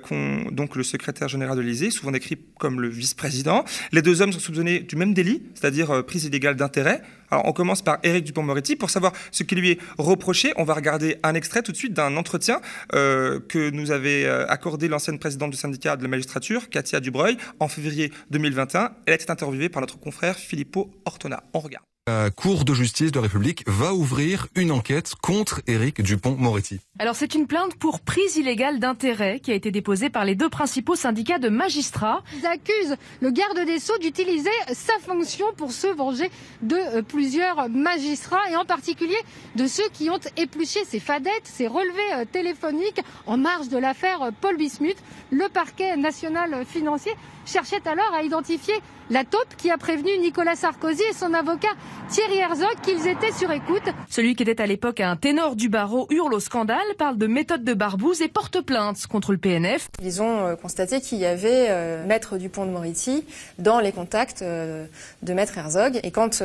donc 0.51 0.77
le 0.77 0.83
secrétaire 0.83 1.29
général 1.29 1.57
de 1.57 1.63
l'Élysée, 1.63 1.91
souvent 1.91 2.13
décrit 2.13 2.39
comme 2.59 2.81
le 2.81 2.89
vice-président. 2.89 3.65
Les 3.93 4.03
deux 4.03 4.23
hommes 4.23 4.33
sont 4.33 4.41
soupçonnés 4.41 4.81
du 4.81 4.97
même 4.97 5.15
délit, 5.15 5.43
c'est-à-dire 5.55 5.80
euh, 5.89 6.03
prise 6.03 6.25
illégale 6.25 6.57
d'intérêt. 6.57 7.03
Alors 7.31 7.47
on 7.47 7.53
commence 7.53 7.83
par 7.83 7.99
Éric 8.03 8.25
Dupont-Moretti. 8.25 8.77
Pour 8.77 8.91
savoir 8.91 9.13
ce 9.31 9.43
qui 9.43 9.55
lui 9.55 9.73
est 9.73 9.79
reproché, 9.99 10.53
on 10.57 10.65
va 10.65 10.75
regarder 10.75 11.17
un 11.23 11.35
extrait 11.35 11.63
tout 11.63 11.73
de 11.73 11.77
suite 11.77 11.95
d'un 11.95 12.17
entretien 12.17 12.61
euh, 12.95 13.41
que 13.49 13.71
nous 13.71 13.93
avait 13.93 14.25
euh, 14.25 14.47
accordé 14.49 14.89
l'ancienne 14.89 15.19
présidente 15.19 15.51
du 15.51 15.57
syndicat 15.57 15.97
de 15.97 16.03
la 16.03 16.09
magistrature, 16.09 16.69
Katia 16.69 17.01
Dubreuil, 17.01 17.37
en 17.61 17.69
février 17.69 18.13
2021. 18.31 18.93
Elle 19.07 19.13
a 19.13 19.15
été 19.15 19.31
interviewée 19.31 19.69
par 19.69 19.81
notre 19.81 19.99
confrère 19.99 20.37
Filippo 20.37 20.91
Ortona. 21.05 21.43
On 21.55 21.61
regarde. 21.61 21.90
La 22.07 22.31
Cour 22.31 22.65
de 22.65 22.73
justice 22.73 23.13
de 23.13 23.17
la 23.17 23.25
République 23.25 23.63
va 23.67 23.93
ouvrir 23.93 24.49
une 24.57 24.73
enquête 24.73 25.15
contre 25.23 25.61
Éric 25.67 26.01
Dupont-Moretti. 26.01 26.81
Alors 26.99 27.15
c'est 27.15 27.35
une 27.35 27.47
plainte 27.47 27.77
pour 27.77 28.01
prise 28.01 28.37
illégale 28.37 28.81
d'intérêt 28.81 29.39
qui 29.39 29.53
a 29.53 29.55
été 29.55 29.71
déposée 29.71 30.09
par 30.11 30.25
les 30.25 30.35
deux 30.35 30.49
principaux 30.49 30.97
syndicats 30.97 31.39
de 31.39 31.51
magistrats. 31.51 32.23
Ils 32.37 32.47
accusent 32.47 32.97
le 33.21 33.31
garde 33.31 33.65
des 33.67 33.79
Sceaux 33.79 33.99
d'utiliser 33.99 34.51
sa 34.73 34.95
fonction 35.01 35.47
pour 35.57 35.73
se 35.73 35.87
venger 35.87 36.31
de 36.63 36.75
euh, 36.75 37.03
plusieurs 37.03 37.69
magistrats 37.69 38.51
et 38.51 38.57
en 38.57 38.65
particulier 38.65 39.19
de 39.57 39.67
ceux 39.67 39.89
qui 39.93 40.11
ont 40.11 40.21
épluché 40.37 40.81
ces 40.87 41.01
fadettes, 41.01 41.45
ces 41.45 41.69
relevés 41.69 42.15
euh, 42.15 42.25
téléphoniques 42.25 43.03
en 43.27 43.37
marge 43.37 43.69
de 43.69 43.79
l'affaire 43.79 44.23
euh, 44.23 44.31
Paul 44.41 44.57
Bismuth. 44.57 44.99
Le 45.31 45.49
parquet 45.49 45.97
national 45.97 46.65
financier 46.65 47.13
cherchait 47.45 47.87
alors 47.87 48.13
à 48.15 48.23
identifier 48.23 48.75
la 49.11 49.25
taupe 49.25 49.57
qui 49.59 49.71
a 49.71 49.77
prévenu 49.77 50.11
Nicolas 50.19 50.55
Sarkozy 50.55 51.03
et 51.03 51.13
son 51.13 51.35
avocat 51.35 51.69
Thierry 52.09 52.39
Herzog 52.39 52.81
qu'ils 52.83 53.07
étaient 53.09 53.33
sur 53.33 53.51
écoute. 53.51 53.83
Celui 54.09 54.35
qui 54.37 54.45
était 54.45 54.61
à 54.61 54.67
l'époque 54.67 55.01
un 55.01 55.17
ténor 55.17 55.57
du 55.57 55.69
barreau 55.69 56.07
hurle 56.11 56.35
au 56.35 56.41
scandale, 56.41 56.79
parle 56.97 57.19
de 57.19 57.27
méthode 57.27 57.65
de 57.65 57.75
barbouze 57.75 58.23
et 58.23 58.29
porte 58.29 58.61
plainte 58.61 59.07
contre 59.09 59.33
le 59.33 59.39
PNF. 59.39 59.89
Ils 60.03 60.23
ont 60.23 60.47
euh, 60.47 60.57
constaté 60.57 61.01
qu'il 61.01 61.19
y 61.19 61.27
avait 61.27 61.67
euh, 61.71 62.07
Maître 62.07 62.37
Dupont 62.37 62.67
de 62.67 62.71
Moretti 62.71 63.25
dans 63.59 63.81
les 63.81 63.93
contacts 63.93 64.43
euh, 64.43 64.87
de 65.23 65.33
Maître 65.33 65.59
Herzog. 65.59 66.01
Et 66.03 66.11
quand 66.13 66.43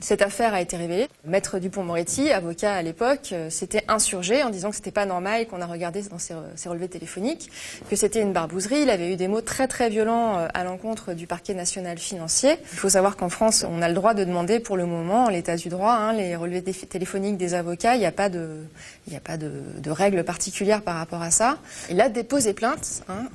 cette 0.00 0.22
affaire 0.22 0.54
a 0.54 0.60
été 0.60 0.76
révélée, 0.76 1.08
Maître 1.24 1.58
Dupont 1.60 1.82
de 1.82 1.86
Moretti, 1.86 2.30
avocat 2.30 2.74
à 2.74 2.82
l'époque, 2.82 3.34
s'était 3.48 3.84
insurgé 3.88 4.42
en 4.42 4.50
disant 4.50 4.70
que 4.70 4.76
c'était 4.76 4.90
pas 4.90 5.06
normal 5.06 5.46
qu'on 5.46 5.60
a 5.60 5.66
regardé 5.66 6.02
dans 6.02 6.18
ses, 6.18 6.34
ses 6.56 6.68
relevés 6.68 6.88
téléphoniques, 6.88 7.50
que 7.88 7.96
c'était 7.96 8.20
une 8.20 8.32
barbouzerie. 8.32 8.82
Il 8.82 8.90
avait 8.90 9.12
eu 9.12 9.16
des 9.16 9.28
mots 9.28 9.40
très 9.40 9.68
très 9.68 9.88
violents 9.88 10.46
à 10.52 10.64
l'encontre 10.64 11.14
du 11.14 11.26
parquet 11.26 11.54
national 11.54 11.91
financier. 11.98 12.56
Il 12.72 12.78
faut 12.78 12.88
savoir 12.88 13.16
qu'en 13.16 13.28
France, 13.28 13.64
on 13.68 13.82
a 13.82 13.88
le 13.88 13.94
droit 13.94 14.14
de 14.14 14.24
demander 14.24 14.60
pour 14.60 14.76
le 14.76 14.86
moment, 14.86 15.24
en 15.24 15.28
l'état 15.28 15.56
du 15.56 15.68
droit, 15.68 15.92
hein, 15.92 16.12
les 16.12 16.36
relevés 16.36 16.62
téléphoniques 16.62 17.36
des 17.36 17.54
avocats. 17.54 17.94
Il 17.94 18.00
n'y 18.00 18.06
a 18.06 18.12
pas 18.12 18.28
de, 18.28 18.66
règles 19.86 20.24
particulières 20.24 20.82
par 20.82 20.96
rapport 20.96 21.22
à 21.22 21.30
ça. 21.30 21.58
Il 21.90 22.00
a 22.00 22.08
déposé 22.08 22.54
plainte 22.54 23.02
hein, 23.08 23.26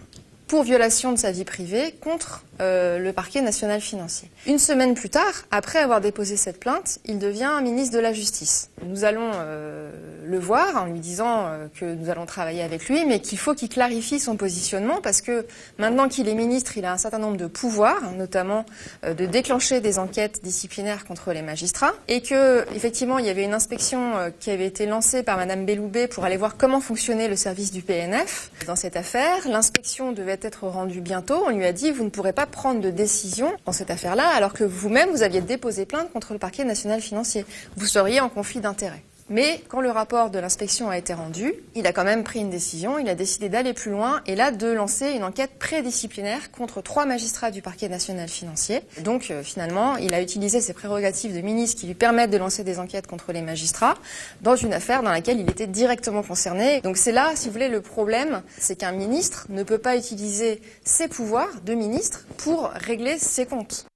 pour 0.47 0.63
violation 0.63 1.11
de 1.11 1.17
sa 1.17 1.31
vie 1.31 1.43
privée 1.43 1.93
contre 2.01 2.43
euh, 2.59 2.97
le 2.97 3.13
parquet 3.13 3.41
national 3.41 3.81
financier. 3.81 4.31
Une 4.47 4.57
semaine 4.57 4.95
plus 4.95 5.09
tard, 5.09 5.45
après 5.51 5.79
avoir 5.79 6.01
déposé 6.01 6.37
cette 6.37 6.59
plainte, 6.59 6.97
il 7.05 7.19
devient 7.19 7.51
ministre 7.61 7.93
de 7.95 7.99
la 7.99 8.13
Justice. 8.13 8.71
Nous 8.83 9.03
allons 9.03 9.29
euh, 9.35 9.91
le 10.25 10.39
voir 10.39 10.81
en 10.81 10.85
lui 10.85 10.99
disant 10.99 11.45
euh, 11.45 11.67
que 11.79 11.85
nous 11.85 12.09
allons 12.09 12.25
travailler 12.25 12.63
avec 12.63 12.87
lui, 12.87 13.05
mais 13.05 13.19
qu'il 13.19 13.37
faut 13.37 13.53
qu'il 13.53 13.69
clarifie 13.69 14.19
son 14.19 14.37
positionnement 14.37 15.01
parce 15.03 15.21
que 15.21 15.45
maintenant 15.77 16.07
qu'il 16.07 16.27
est 16.29 16.33
ministre, 16.33 16.77
il 16.77 16.85
a 16.85 16.93
un 16.93 16.97
certain 16.97 17.19
nombre 17.19 17.37
de 17.37 17.45
pouvoirs, 17.45 18.11
notamment 18.17 18.65
de 19.05 19.25
déclencher 19.25 19.81
des 19.81 19.99
enquêtes 19.99 20.41
disciplinaires 20.43 21.05
contre 21.05 21.33
les 21.33 21.41
magistrats, 21.41 21.93
et 22.07 22.21
que 22.21 22.65
effectivement 22.73 23.19
il 23.19 23.25
y 23.25 23.29
avait 23.29 23.43
une 23.43 23.53
inspection 23.53 24.13
qui 24.39 24.49
avait 24.49 24.65
été 24.65 24.85
lancée 24.85 25.23
par 25.23 25.37
Madame 25.37 25.65
Belloubet 25.65 26.07
pour 26.07 26.25
aller 26.25 26.37
voir 26.37 26.57
comment 26.57 26.79
fonctionnait 26.79 27.27
le 27.27 27.35
service 27.35 27.71
du 27.71 27.81
PNF 27.81 28.51
dans 28.65 28.75
cette 28.75 28.95
affaire. 28.95 29.47
L'inspection 29.47 30.11
devait 30.11 30.36
être 30.41 30.67
rendue 30.67 31.01
bientôt. 31.01 31.43
On 31.45 31.49
lui 31.49 31.65
a 31.65 31.73
dit 31.73 31.91
vous 31.91 32.03
ne 32.03 32.09
pourrez 32.09 32.33
pas 32.33 32.45
prendre 32.45 32.81
de 32.81 32.89
décision 32.89 33.51
dans 33.65 33.71
cette 33.71 33.91
affaire-là, 33.91 34.27
alors 34.27 34.53
que 34.53 34.63
vous-même, 34.63 35.09
vous 35.09 35.23
aviez 35.23 35.41
déposé 35.41 35.85
plainte 35.85 36.11
contre 36.11 36.33
le 36.33 36.39
parquet 36.39 36.63
national 36.63 37.01
financier. 37.01 37.45
Vous 37.75 37.85
seriez 37.85 38.19
en 38.19 38.29
conflit 38.29 38.59
d'intérêts. 38.59 39.03
Mais 39.29 39.61
quand 39.67 39.81
le 39.81 39.91
rapport 39.91 40.29
de 40.29 40.39
l'inspection 40.39 40.89
a 40.89 40.97
été 40.97 41.13
rendu, 41.13 41.53
il 41.75 41.85
a 41.85 41.91
quand 41.91 42.05
même 42.05 42.23
pris 42.23 42.39
une 42.39 42.49
décision, 42.49 42.97
il 42.97 43.09
a 43.09 43.15
décidé 43.15 43.49
d'aller 43.49 43.73
plus 43.73 43.91
loin 43.91 44.21
et 44.25 44.35
là 44.35 44.51
de 44.51 44.67
lancer 44.67 45.11
une 45.11 45.23
enquête 45.25 45.59
prédisciplinaire 45.59 46.49
contre 46.51 46.81
trois 46.81 47.05
magistrats 47.05 47.51
du 47.51 47.61
parquet 47.61 47.89
national 47.89 48.29
financier. 48.29 48.81
Donc 49.01 49.29
euh, 49.29 49.43
finalement, 49.43 49.97
il 49.97 50.13
a 50.13 50.21
utilisé 50.21 50.61
ses 50.61 50.73
prérogatives 50.73 51.35
de 51.35 51.41
ministre 51.41 51.81
qui 51.81 51.87
lui 51.87 51.93
permettent 51.93 52.31
de 52.31 52.37
lancer 52.37 52.63
des 52.63 52.79
enquêtes 52.79 53.07
contre 53.07 53.33
les 53.33 53.41
magistrats 53.41 53.95
dans 54.41 54.55
une 54.55 54.73
affaire 54.73 55.03
dans 55.03 55.11
laquelle 55.11 55.39
il 55.41 55.49
était 55.49 55.67
directement 55.67 56.23
concerné. 56.23 56.79
Donc 56.81 56.95
c'est 56.95 57.11
là, 57.11 57.31
si 57.35 57.47
vous 57.47 57.53
voulez, 57.53 57.69
le 57.69 57.81
problème, 57.81 58.41
c'est 58.57 58.77
qu'un 58.77 58.93
ministre 58.93 59.47
ne 59.49 59.63
peut 59.63 59.77
pas 59.77 59.97
utiliser 59.97 60.61
ses 60.85 61.09
pouvoirs 61.09 61.61
de 61.65 61.73
ministre 61.73 62.25
pour 62.37 62.69
régler 62.69 63.17
ses 63.17 63.45
comptes. 63.45 63.87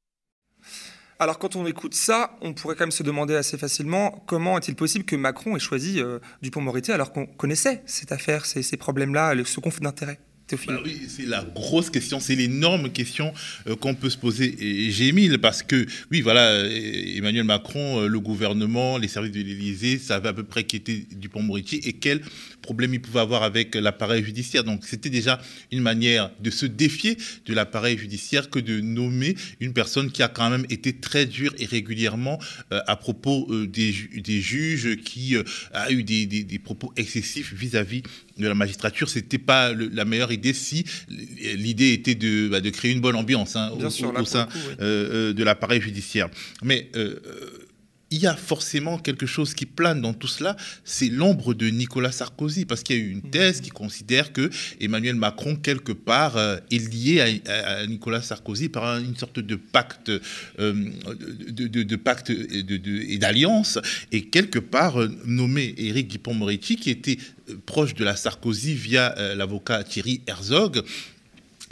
Alors 1.22 1.38
quand 1.38 1.56
on 1.56 1.68
écoute 1.68 1.94
ça, 1.94 2.36
on 2.42 2.56
pourrait 2.56 2.74
quand 2.76 2.86
même 2.86 2.90
se 2.90 3.04
demander 3.04 3.36
assez 3.36 3.56
facilement 3.56 4.24
comment 4.26 4.58
est-il 4.58 4.76
possible 4.76 5.06
que 5.06 5.16
Macron 5.16 5.56
ait 5.56 5.60
choisi 5.60 6.02
euh, 6.02 6.18
Dupont-Moretti 6.42 6.92
alors 6.92 7.14
qu'on 7.14 7.28
connaissait 7.28 7.84
cette 7.86 8.12
affaire, 8.12 8.48
ces, 8.48 8.64
ces 8.64 8.76
problèmes-là, 8.76 9.36
ce 9.46 9.60
conflit 9.60 9.84
d'intérêts? 9.84 10.20
Bah 10.68 10.82
c'est 11.08 11.26
la 11.26 11.44
grosse 11.44 11.90
question, 11.90 12.20
c'est 12.20 12.36
l'énorme 12.36 12.92
question 12.92 13.34
euh, 13.68 13.76
qu'on 13.76 13.96
peut 13.96 14.10
se 14.10 14.18
poser. 14.18 14.56
Et 14.60 14.92
j'ai 14.92 15.12
mille 15.12 15.40
parce 15.40 15.64
que, 15.64 15.86
oui, 16.12 16.22
voilà, 16.22 16.48
euh, 16.50 17.18
Emmanuel 17.18 17.44
Macron, 17.44 18.02
euh, 18.02 18.08
le 18.08 18.20
gouvernement, 18.20 18.98
les 18.98 19.08
services 19.08 19.32
de 19.32 19.42
l'Élysée 19.42 19.98
savaient 19.98 20.30
à 20.30 20.34
peu 20.34 20.44
près 20.44 20.64
qui 20.64 20.76
était 20.76 21.06
Dupont-Moretti 21.12 21.78
et 21.84 21.94
quel 21.94 22.22
problème 22.62 22.94
il 22.94 23.02
pouvait 23.02 23.20
avoir 23.20 23.44
avec 23.44 23.76
l'appareil 23.76 24.24
judiciaire. 24.24 24.64
Donc 24.64 24.86
c'était 24.86 25.10
déjà 25.10 25.42
une 25.72 25.82
manière 25.82 26.32
de 26.40 26.50
se 26.50 26.66
défier 26.66 27.18
de 27.46 27.54
l'appareil 27.54 27.98
judiciaire 27.98 28.50
que 28.50 28.60
de 28.60 28.80
nommer 28.80 29.36
une 29.60 29.74
personne 29.74 30.12
qui 30.12 30.24
a 30.24 30.28
quand 30.28 30.50
même 30.50 30.66
été 30.70 30.94
très 30.94 31.26
dure 31.26 31.54
et 31.58 31.66
régulièrement 31.66 32.40
à 32.70 32.96
propos 32.96 33.50
des, 33.66 33.92
juges, 34.42 34.96
qui 35.04 35.36
a 35.74 35.92
eu 35.92 36.04
des, 36.04 36.26
des, 36.26 36.44
des 36.44 36.60
propos 36.60 36.94
excessifs 36.96 37.54
vis-à-vis 37.54 38.04
de 38.42 38.48
la 38.48 38.56
magistrature. 38.56 39.10
C'était 39.10 39.38
pas 39.38 39.74
la 39.74 40.06
meilleure 40.06 40.32
idée 40.32 40.54
si 40.54 40.86
l'idée 41.08 41.94
était 41.94 42.16
de, 42.16 42.50
bah, 42.50 42.60
de, 42.60 42.70
créer 42.70 42.92
une 42.92 43.02
bonne 43.02 43.16
ambiance 43.16 43.56
hein, 43.56 43.72
au, 43.72 43.90
sein 44.26 44.48
euh, 44.82 45.30
euh, 45.30 45.34
de 45.34 45.44
l'appareil 45.44 45.82
judiciaire. 45.82 46.30
Mais 46.64 46.90
euh, 46.96 47.16
il 48.12 48.22
y 48.22 48.28
a 48.28 48.36
forcément 48.36 48.98
quelque 48.98 49.26
chose 49.26 49.54
qui 49.54 49.66
plane 49.66 50.02
dans 50.02 50.14
tout 50.14 50.28
cela, 50.28 50.56
c'est 50.84 51.08
l'ombre 51.08 51.54
de 51.54 51.68
Nicolas 51.68 52.12
Sarkozy, 52.12 52.66
parce 52.66 52.84
qu'il 52.84 52.98
y 52.98 53.00
a 53.00 53.02
eu 53.02 53.10
une 53.10 53.22
thèse 53.22 53.62
qui 53.62 53.70
considère 53.70 54.34
que 54.34 54.50
Emmanuel 54.80 55.16
Macron, 55.16 55.56
quelque 55.56 55.94
part, 55.94 56.38
est 56.38 56.94
lié 56.94 57.42
à, 57.48 57.86
Nicolas 57.88 58.22
Sarkozy 58.22 58.70
par 58.70 58.98
une 58.98 59.16
sorte 59.16 59.40
de 59.40 59.56
pacte, 59.56 60.12
de, 60.60 61.96
pacte 61.96 62.30
et 62.30 63.18
d'alliance, 63.18 63.80
et 64.12 64.26
quelque 64.26 64.60
part 64.60 64.98
nommé 65.26 65.74
Éric 65.78 66.10
Dupond-Moretti, 66.10 66.76
qui 66.76 66.90
était 66.90 67.18
proche 67.66 67.96
de 67.96 68.04
la 68.04 68.16
Sarkozy 68.16 68.76
via 68.76 69.18
euh, 69.18 69.36
l'avocat 69.36 69.84
Thierry 69.84 70.22
Herzog 70.28 70.84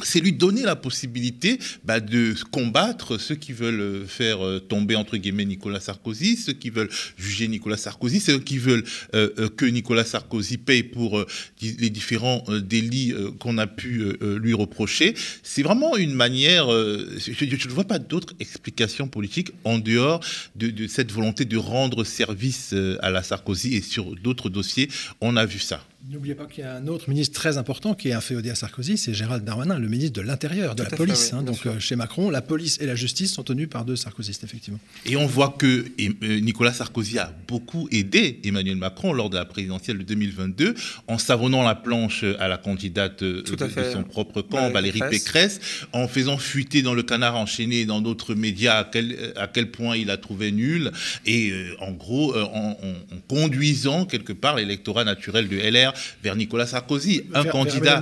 c'est 0.04 0.20
lui 0.20 0.34
donner 0.34 0.64
la 0.64 0.76
possibilité 0.76 1.60
bah, 1.84 2.00
de 2.00 2.36
combattre 2.52 3.18
ceux 3.18 3.36
qui 3.36 3.54
veulent 3.54 4.06
faire 4.08 4.46
euh, 4.46 4.60
tomber 4.60 4.96
entre 4.96 5.18
guillemets 5.18 5.46
Nicolas 5.46 5.80
Sarkozy, 5.80 6.36
ceux 6.36 6.54
qui 6.54 6.70
veulent 6.70 6.90
juger 7.18 7.48
Nicolas 7.48 7.78
Sarkozy, 7.78 8.20
ceux 8.20 8.40
qui 8.40 8.58
veulent 8.58 8.84
euh, 9.16 9.50
que 9.50 9.66
Nicolas 9.66 10.04
Sarkozy 10.04 10.58
paye 10.58 10.84
pour 10.84 11.26
les 11.62 11.90
différents 11.90 12.44
délits 12.62 13.14
qu'on 13.40 13.58
a 13.58 13.68
pu 13.68 14.04
lui 14.22 14.54
reprocher. 14.54 15.14
C'est 15.44 15.64
vraiment 15.64 15.96
une 15.98 16.14
manière. 16.14 16.70
je 16.70 17.68
ne 17.68 17.74
vois 17.74 17.84
pas 17.84 18.00
d'autre 18.00 18.34
explication 18.40 19.08
politique 19.08 19.52
en 19.64 19.80
dehors 19.80 20.22
de, 20.56 20.70
de, 20.70 20.88
cette 20.88 21.12
volonté 21.12 21.46
de 21.46 21.58
rendre 21.58 22.04
service 22.04 22.74
à 23.02 23.10
la 23.10 23.24
Sarkozy 23.24 23.76
et 23.76 23.82
sur 23.82 24.16
d'autres 24.16 24.50
dossiers, 24.50 24.90
on 25.22 25.36
a 25.38 25.46
vu 25.46 25.60
ça. 25.60 25.84
N'oubliez 26.08 26.34
pas 26.34 26.46
qu'il 26.46 26.64
y 26.64 26.68
a 26.68 26.76
un 26.76 26.88
autre 26.88 27.10
ministre 27.10 27.36
très 27.36 27.58
important 27.58 27.94
qui 27.94 28.08
est 28.08 28.14
inféodé 28.14 28.50
à 28.50 28.56
Sarkozy, 28.56 28.98
c'est 28.98 29.14
Gérald 29.14 29.44
Darmanin, 29.44 29.78
le 29.78 29.90
ministre 29.90 30.14
de 30.14 30.26
l'Intérieur, 30.26 30.74
de 30.74 30.84
la 30.84 30.90
police. 30.90 31.34
hein, 31.34 31.44
donc 31.44 31.66
euh, 31.66 31.78
chez 31.78 31.98
Macron, 31.98 32.30
la 32.30 32.42
police 32.42 32.78
et 32.80 32.86
la 32.86 32.96
justice 32.96 33.34
sont 33.34 33.44
tenues 33.44 33.68
par 33.68 33.84
deux 33.84 33.98
sarkozystes, 33.98 34.46
effectivement. 34.46 34.80
Et 35.06 35.18
on 35.18 35.26
voit 35.28 35.54
que 35.58 35.86
euh, 36.00 36.40
Nicolas 36.40 36.72
Sarkozy 36.72 37.20
a 37.20 37.34
beaucoup 37.50 37.90
aidé 37.92 38.40
Emmanuel 38.46 38.78
Macron 38.78 39.12
lors 39.12 39.30
de 39.30 39.36
la 39.36 39.44
présidentielle 39.44 39.98
de 39.98 40.04
2022 40.04 40.74
en 41.08 41.18
savonnant 41.18 41.64
la 41.64 41.76
planche 41.76 42.24
à 42.40 42.48
la 42.48 42.58
candidate 42.58 43.22
euh, 43.22 43.44
de, 43.44 43.92
son 43.92 44.04
propre 44.04 44.42
camp, 44.42 44.72
Valérie 44.72 45.02
Pécresse. 45.10 45.60
en 45.92 46.08
faisant 46.08 46.38
fuiter 46.38 46.82
dans 46.82 46.94
le 46.94 47.04
canard 47.04 47.36
enchaîné 47.36 47.86
dans 47.86 48.00
d'autres 48.00 48.36
médias 48.36 48.80
à 48.80 48.84
quel, 48.86 49.34
à 49.36 49.48
quel 49.48 49.70
point 49.70 49.98
il 49.98 50.10
a 50.12 50.18
trouvé 50.18 50.54
nul, 50.54 50.92
et 51.26 51.54
en 51.82 51.92
gros, 51.92 52.38
en, 52.38 52.78
en 52.82 53.18
conduisant 53.28 54.06
quelque 54.06 54.34
part 54.34 54.56
l'électorat 54.56 55.04
naturel 55.04 55.50
de 55.50 55.58
LR 55.58 55.89
vers 56.24 56.36
Nicolas 56.36 56.68
Sarkozy. 56.68 57.24
Un 57.34 57.44
candidat. 57.46 58.02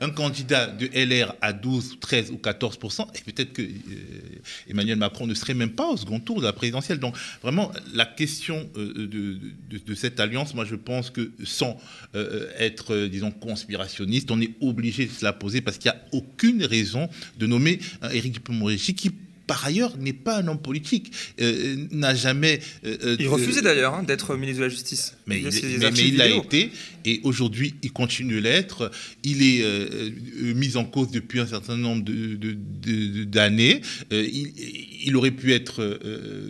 Un 0.00 0.10
candidat 0.10 0.66
de 0.66 0.86
LR 0.94 1.34
à 1.40 1.52
12, 1.52 1.98
13 2.00 2.30
ou 2.30 2.36
14% 2.36 3.06
et 3.14 3.32
peut-être 3.32 3.52
que 3.52 3.62
euh, 3.62 3.68
Emmanuel 4.68 4.96
Macron 4.96 5.26
ne 5.26 5.34
serait 5.34 5.54
même 5.54 5.72
pas 5.72 5.88
au 5.88 5.96
second 5.96 6.20
tour 6.20 6.40
de 6.40 6.46
la 6.46 6.52
présidentielle. 6.52 6.98
Donc, 6.98 7.16
vraiment, 7.42 7.70
la 7.94 8.04
question 8.04 8.68
euh, 8.76 9.06
de, 9.06 9.94
cette 9.94 10.20
alliance, 10.20 10.54
moi, 10.54 10.64
je 10.64 10.74
pense 10.74 11.10
que 11.10 11.30
sans 11.44 11.78
euh, 12.14 12.48
être, 12.58 13.06
disons, 13.06 13.30
conspirationniste, 13.30 14.30
on 14.30 14.40
est 14.40 14.52
obligé 14.60 15.06
de 15.06 15.10
se 15.10 15.24
la 15.24 15.32
poser 15.32 15.60
parce 15.60 15.78
qu'il 15.78 15.90
n'y 15.90 15.96
a 15.96 16.02
aucune 16.12 16.64
raison 16.64 17.08
de 17.38 17.46
nommer 17.46 17.78
Éric 18.12 18.34
Dupond-Moretti 18.34 18.94
qui 18.94 19.10
par 19.46 19.64
ailleurs, 19.64 19.96
n'est 19.98 20.12
pas 20.12 20.38
un 20.38 20.48
homme 20.48 20.60
politique, 20.60 21.12
euh, 21.40 21.76
n'a 21.90 22.14
jamais... 22.14 22.60
Euh, 22.84 23.16
il 23.18 23.28
refusait 23.28 23.62
d'ailleurs 23.62 23.94
hein, 23.94 24.02
d'être 24.02 24.36
ministre 24.36 24.60
de 24.60 24.64
la 24.64 24.70
Justice. 24.70 25.16
Mais 25.26 25.40
il, 25.40 26.16
l'a 26.16 26.28
été, 26.28 26.70
et 27.04 27.20
aujourd'hui, 27.24 27.74
il 27.82 27.92
continue 27.92 28.40
l'être. 28.40 28.90
Il 29.24 29.42
est 29.42 29.64
mis 30.54 30.76
en 30.76 30.84
cause 30.84 31.10
depuis 31.10 31.40
un 31.40 31.46
certain 31.46 31.76
nombre 31.76 32.04
d'années. 33.26 33.80
il, 34.10 35.16
aurait 35.16 35.30
pu 35.30 35.52
être 35.52 36.00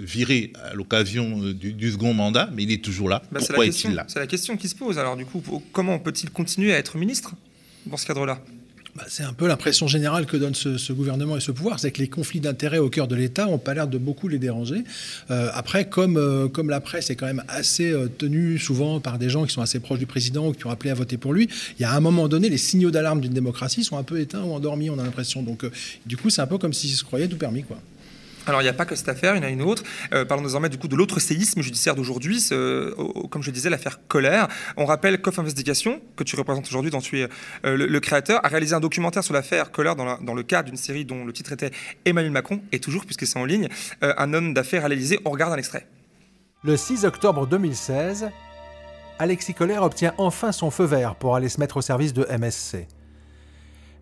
viré 0.00 0.52
à 0.62 0.74
l'occasion 0.74 1.38
du, 1.52 1.90
second 1.90 2.14
mandat, 2.14 2.50
mais 2.54 2.62
il 2.64 2.72
est 2.72 2.82
toujours 2.82 3.08
là. 3.08 3.22
Bah, 3.32 3.40
Pourquoi 3.40 3.66
est-il 3.66 3.94
là? 3.94 4.06
C'est 4.08 4.18
la 4.18 4.26
question 4.26 4.56
qui 4.56 4.68
se 4.68 4.74
pose. 4.74 4.98
Alors 4.98 5.16
du 5.16 5.24
coup, 5.24 5.42
comment 5.72 5.98
peut-il 5.98 6.30
continuer 6.30 6.72
à 6.72 6.78
être 6.78 6.96
ministre 6.96 7.34
dans 7.86 7.96
ce 7.96 8.06
cadre-là? 8.06 8.42
Bah, 8.94 9.04
c'est 9.08 9.22
un 9.22 9.32
peu 9.32 9.46
l'impression 9.46 9.86
générale 9.86 10.26
que 10.26 10.36
donne 10.36 10.54
ce, 10.54 10.92
gouvernement 10.92 11.38
et 11.38 11.40
ce 11.40 11.50
pouvoir, 11.50 11.80
c'est 11.80 11.90
que 11.92 12.00
les 12.00 12.08
conflits 12.08 12.40
d'intérêts 12.40 12.78
au 12.78 12.90
cœur 12.90 13.08
de 13.08 13.16
l'État 13.16 13.46
n'ont 13.46 13.56
pas 13.56 13.72
l'air 13.72 13.88
de 13.88 13.96
beaucoup 13.96 14.28
les 14.28 14.38
déranger. 14.38 14.84
Euh, 15.30 15.48
après, 15.54 15.88
comme, 15.88 16.18
euh, 16.18 16.46
comme 16.48 16.68
la 16.68 16.80
presse 16.80 17.08
est 17.08 17.16
quand 17.16 17.26
même 17.26 17.42
assez 17.48 17.90
euh, 17.90 18.08
tenue 18.08 18.58
souvent 18.58 19.00
par 19.00 19.18
des 19.18 19.30
gens 19.30 19.46
qui 19.46 19.52
sont 19.54 19.62
assez 19.62 19.80
proches 19.80 19.98
du 19.98 20.04
président 20.04 20.48
ou 20.48 20.52
qui 20.52 20.66
ont 20.66 20.70
appelé 20.70 20.90
à 20.90 20.94
voter 20.94 21.16
pour 21.16 21.32
lui, 21.32 21.48
il 21.78 21.82
y 21.82 21.86
a 21.86 21.92
un 21.94 22.00
moment 22.00 22.28
donné, 22.28 22.50
les 22.50 22.58
signaux 22.58 22.90
d'alarme 22.90 23.22
d'une 23.22 23.32
démocratie 23.32 23.82
sont 23.82 23.96
un 23.96 24.02
peu 24.02 24.20
éteints 24.20 24.42
ou 24.42 24.52
endormis, 24.52 24.90
on 24.90 24.98
a 24.98 25.04
l'impression. 25.04 25.42
Donc, 25.42 25.64
du 26.04 26.18
coup, 26.18 26.28
c'est 26.28 26.42
un 26.42 26.46
peu 26.46 26.58
comme 26.58 26.74
s'ils 26.74 26.90
se 26.90 27.04
croyaient 27.04 27.28
tout 27.28 27.38
permis, 27.38 27.62
quoi. 27.62 27.78
Alors, 28.46 28.60
il 28.60 28.64
n'y 28.64 28.70
a 28.70 28.72
pas 28.72 28.84
que 28.84 28.96
cette 28.96 29.08
affaire, 29.08 29.36
il 29.36 29.38
y 29.38 29.40
en 29.40 29.46
a 29.46 29.50
une 29.50 29.62
autre. 29.62 29.84
Euh, 30.12 30.24
parlons 30.24 30.42
désormais 30.42 30.68
du 30.68 30.76
coup 30.76 30.88
de 30.88 30.96
l'autre 30.96 31.20
séisme 31.20 31.62
judiciaire 31.62 31.94
d'aujourd'hui, 31.94 32.44
comme 33.30 33.42
je 33.42 33.50
disais, 33.50 33.70
l'affaire 33.70 34.00
Colère. 34.08 34.48
On 34.76 34.84
rappelle 34.84 35.20
qu'Off 35.20 35.38
Investigation, 35.38 36.00
que 36.16 36.24
tu 36.24 36.34
représentes 36.34 36.66
aujourd'hui, 36.66 36.90
dont 36.90 37.00
tu 37.00 37.20
es 37.20 37.28
euh, 37.64 37.76
le, 37.76 38.00
créateur, 38.00 38.44
a 38.44 38.48
réalisé 38.48 38.74
un 38.74 38.80
documentaire 38.80 39.22
sur 39.22 39.32
l'affaire 39.32 39.70
Colère 39.70 39.94
dans, 39.94 40.18
dans, 40.18 40.34
le 40.34 40.42
cadre 40.42 40.68
d'une 40.68 40.76
série 40.76 41.04
dont 41.04 41.24
le 41.24 41.32
titre 41.32 41.52
était 41.52 41.70
Emmanuel 42.04 42.32
Macron, 42.32 42.60
et 42.72 42.80
toujours, 42.80 43.04
puisque 43.04 43.26
c'est 43.26 43.38
en 43.38 43.44
ligne, 43.44 43.68
euh, 44.02 44.12
un 44.16 44.34
homme 44.34 44.54
d'affaires 44.54 44.82
réalisé. 44.82 45.20
On 45.24 45.30
regarde 45.30 45.52
un 45.52 45.56
extrait. 45.56 45.86
Le 46.64 46.76
6 46.76 47.04
octobre 47.04 47.46
2016, 47.46 48.30
Alexis 49.20 49.54
Colère 49.54 49.84
obtient 49.84 50.14
enfin 50.18 50.50
son 50.50 50.70
feu 50.70 50.84
vert 50.84 51.14
pour 51.14 51.36
aller 51.36 51.48
se 51.48 51.60
mettre 51.60 51.76
au 51.76 51.82
service 51.82 52.12
de 52.12 52.26
MSC. 52.36 52.88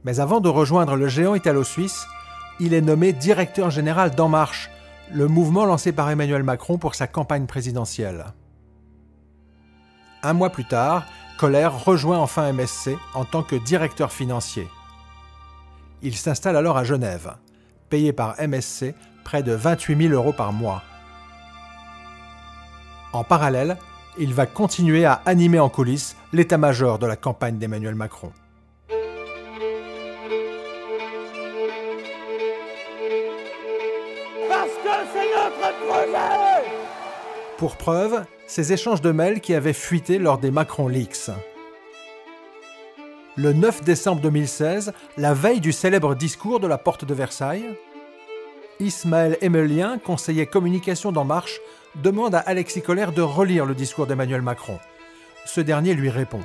Mais 0.05 0.19
avant 0.19 0.41
de 0.41 0.49
rejoindre 0.49 0.97
le 0.97 1.09
géant 1.09 1.35
italo-suisse, 1.35 2.07
il 2.61 2.75
est 2.75 2.83
nommé 2.83 3.13
directeur 3.13 3.71
général 3.71 4.15
d'En 4.15 4.29
Marche, 4.29 4.71
le 5.13 5.27
mouvement 5.27 5.65
lancé 5.65 5.93
par 5.93 6.11
Emmanuel 6.11 6.43
Macron 6.43 6.79
pour 6.79 6.95
sa 6.95 7.07
campagne 7.07 7.47
présidentielle. 7.47 8.27
Un 10.23 10.35
mois 10.35 10.51
plus 10.51 10.67
tard, 10.67 11.07
Colère 11.39 11.85
rejoint 11.85 12.19
enfin 12.19 12.53
MSC 12.53 12.91
en 13.15 13.25
tant 13.25 13.43
que 13.43 13.57
directeur 13.57 14.13
financier. 14.13 14.69
Il 16.03 16.15
s'installe 16.15 16.57
alors 16.57 16.77
à 16.77 16.85
Genève, 16.85 17.35
payé 17.89 18.13
par 18.13 18.37
MSC 18.39 18.95
près 19.25 19.43
de 19.43 19.53
28 19.53 20.09
000 20.09 20.13
euros 20.13 20.35
par 20.35 20.53
mois. 20.53 20.83
En 23.13 23.25
parallèle, 23.25 23.79
il 24.19 24.35
va 24.35 24.45
continuer 24.45 25.07
à 25.07 25.23
animer 25.25 25.59
en 25.59 25.71
coulisses 25.71 26.15
l'état-major 26.33 26.99
de 26.99 27.07
la 27.07 27.17
campagne 27.17 27.59
d'Emmanuel 27.59 27.95
Macron. 27.95 28.33
Pour 37.61 37.77
preuve, 37.77 38.25
ces 38.47 38.73
échanges 38.73 39.03
de 39.03 39.11
mails 39.11 39.43
qui 39.43 39.53
avaient 39.53 39.75
fuité 39.75 40.19
lors 40.19 40.39
des 40.39 40.51
Macron 40.51 40.89
Leaks. 40.89 41.29
Le 43.37 43.53
9 43.53 43.85
décembre 43.85 44.23
2016, 44.23 44.95
la 45.19 45.35
veille 45.35 45.61
du 45.61 45.71
célèbre 45.71 46.15
discours 46.15 46.59
de 46.59 46.67
la 46.67 46.79
porte 46.79 47.05
de 47.05 47.13
Versailles, 47.13 47.77
Ismaël 48.81 49.37
Emelien, 49.43 49.99
conseiller 49.99 50.47
communication 50.47 51.13
d'En 51.13 51.27
Marche, 51.27 51.61
demande 52.03 52.35
à 52.35 52.39
Alexis 52.39 52.81
Collère 52.81 53.13
de 53.13 53.21
relire 53.21 53.67
le 53.67 53.75
discours 53.75 54.07
d'Emmanuel 54.07 54.41
Macron. 54.41 54.79
Ce 55.45 55.61
dernier 55.61 55.93
lui 55.93 56.09
répond 56.09 56.41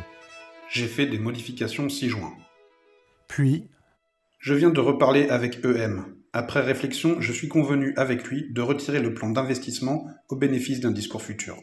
J'ai 0.70 0.88
fait 0.88 1.06
des 1.06 1.18
modifications 1.18 1.88
6 1.88 2.10
juin. 2.10 2.34
Puis 3.30 3.70
Je 4.40 4.54
viens 4.54 4.70
de 4.70 4.82
reparler 4.82 5.30
avec 5.30 5.64
EM. 5.64 6.14
Après 6.38 6.60
réflexion, 6.60 7.22
je 7.22 7.32
suis 7.32 7.48
convenu 7.48 7.94
avec 7.96 8.26
lui 8.26 8.52
de 8.52 8.62
retirer 8.62 9.00
le 9.00 9.14
plan 9.14 9.30
d'investissement 9.30 10.06
au 10.28 10.36
bénéfice 10.36 10.82
d'un 10.82 10.92
discours 10.92 11.22
futur. 11.22 11.56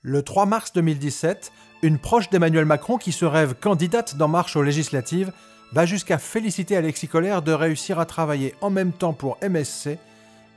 Le 0.00 0.22
3 0.22 0.46
mars 0.46 0.72
2017, 0.72 1.52
une 1.82 1.98
proche 1.98 2.30
d'Emmanuel 2.30 2.64
Macron 2.64 2.96
qui 2.96 3.12
se 3.12 3.26
rêve 3.26 3.54
candidate 3.60 4.16
d'En 4.16 4.28
Marche 4.28 4.56
aux 4.56 4.62
législatives 4.62 5.34
va 5.72 5.84
jusqu'à 5.84 6.16
féliciter 6.16 6.78
Alexis 6.78 7.08
Collère 7.08 7.42
de 7.42 7.52
réussir 7.52 7.98
à 8.00 8.06
travailler 8.06 8.54
en 8.62 8.70
même 8.70 8.90
temps 8.90 9.12
pour 9.12 9.36
MSC 9.42 9.98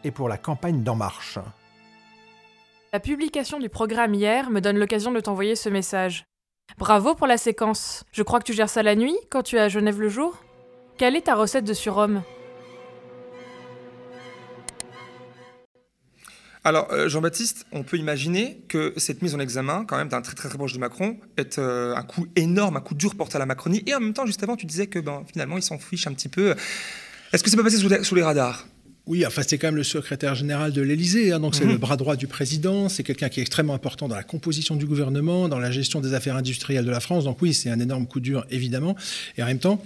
et 0.05 0.11
pour 0.11 0.29
la 0.29 0.37
campagne 0.37 0.81
d'En 0.81 0.95
Marche. 0.95 1.37
La 2.93 3.01
publication 3.01 3.59
du 3.59 3.67
programme 3.67 4.13
hier 4.13 4.49
me 4.49 4.61
donne 4.61 4.79
l'occasion 4.79 5.11
de 5.11 5.19
t'envoyer 5.19 5.57
ce 5.57 5.67
message. 5.67 6.23
Bravo 6.77 7.13
pour 7.13 7.27
la 7.27 7.37
séquence. 7.37 8.05
Je 8.13 8.23
crois 8.23 8.39
que 8.39 8.45
tu 8.45 8.53
gères 8.53 8.69
ça 8.69 8.83
la 8.83 8.95
nuit 8.95 9.17
quand 9.29 9.43
tu 9.43 9.57
es 9.57 9.59
à 9.59 9.67
Genève 9.67 9.99
le 9.99 10.07
jour 10.07 10.37
Quelle 10.97 11.17
est 11.17 11.25
ta 11.25 11.35
recette 11.35 11.65
de 11.65 11.73
surhomme? 11.73 12.23
Alors, 16.65 16.87
euh, 16.91 17.07
Jean-Baptiste, 17.07 17.67
on 17.71 17.83
peut 17.83 17.97
imaginer 17.97 18.59
que 18.67 18.91
cette 18.97 19.21
mise 19.21 19.35
en 19.35 19.39
examen, 19.39 19.85
quand 19.87 19.97
même, 19.97 20.09
d'un 20.09 20.21
très, 20.21 20.33
très 20.33 20.49
très 20.49 20.57
proche 20.57 20.73
de 20.73 20.79
Macron, 20.79 21.15
est 21.37 21.59
euh, 21.59 21.95
un 21.95 22.01
coup 22.01 22.25
énorme, 22.35 22.75
un 22.75 22.81
coup 22.81 22.95
dur 22.95 23.13
porté 23.13 23.35
à 23.35 23.39
la 23.39 23.45
Macronie. 23.45 23.83
Et 23.85 23.93
en 23.93 23.99
même 23.99 24.13
temps, 24.13 24.25
juste 24.25 24.41
avant, 24.41 24.55
tu 24.55 24.65
disais 24.65 24.87
que 24.87 24.97
ben, 24.97 25.23
finalement, 25.31 25.57
il 25.57 25.61
s'en 25.61 25.77
fiche 25.77 26.07
un 26.07 26.13
petit 26.13 26.27
peu. 26.27 26.55
Est-ce 27.31 27.43
que 27.43 27.51
c'est 27.51 27.55
pas 27.55 27.61
passé 27.61 27.77
sous 27.77 28.15
les, 28.15 28.23
radars? 28.23 28.65
Oui, 29.05 29.23
enfin 29.23 29.43
c'est 29.45 29.59
quand 29.59 29.67
même 29.67 29.75
le 29.75 29.83
secrétaire 29.83 30.33
général 30.33 30.73
de 30.73 30.81
l'Élysée, 30.81 31.31
hein, 31.31 31.39
donc 31.39 31.53
c'est 31.53 31.65
mhm. 31.65 31.73
le 31.73 31.77
bras 31.77 31.95
droit 31.95 32.15
du 32.15 32.25
président, 32.25 32.89
c'est 32.89 33.03
quelqu'un 33.03 33.29
qui 33.29 33.39
est 33.39 33.43
extrêmement 33.43 33.75
important 33.75 34.07
dans 34.07 34.15
la 34.15 34.23
composition 34.23 34.75
du 34.75 34.87
gouvernement, 34.87 35.47
dans 35.47 35.59
la 35.59 35.69
gestion 35.69 36.01
des 36.01 36.15
affaires 36.15 36.35
industrielles 36.35 36.85
de 36.85 36.89
la 36.89 36.99
France, 36.99 37.25
donc 37.25 37.39
oui, 37.43 37.53
c'est 37.53 37.69
un 37.69 37.79
énorme 37.79 38.07
coup 38.07 38.19
dur 38.19 38.47
évidemment, 38.49 38.95
et 39.37 39.43
en 39.43 39.45
même 39.45 39.59
temps, 39.59 39.79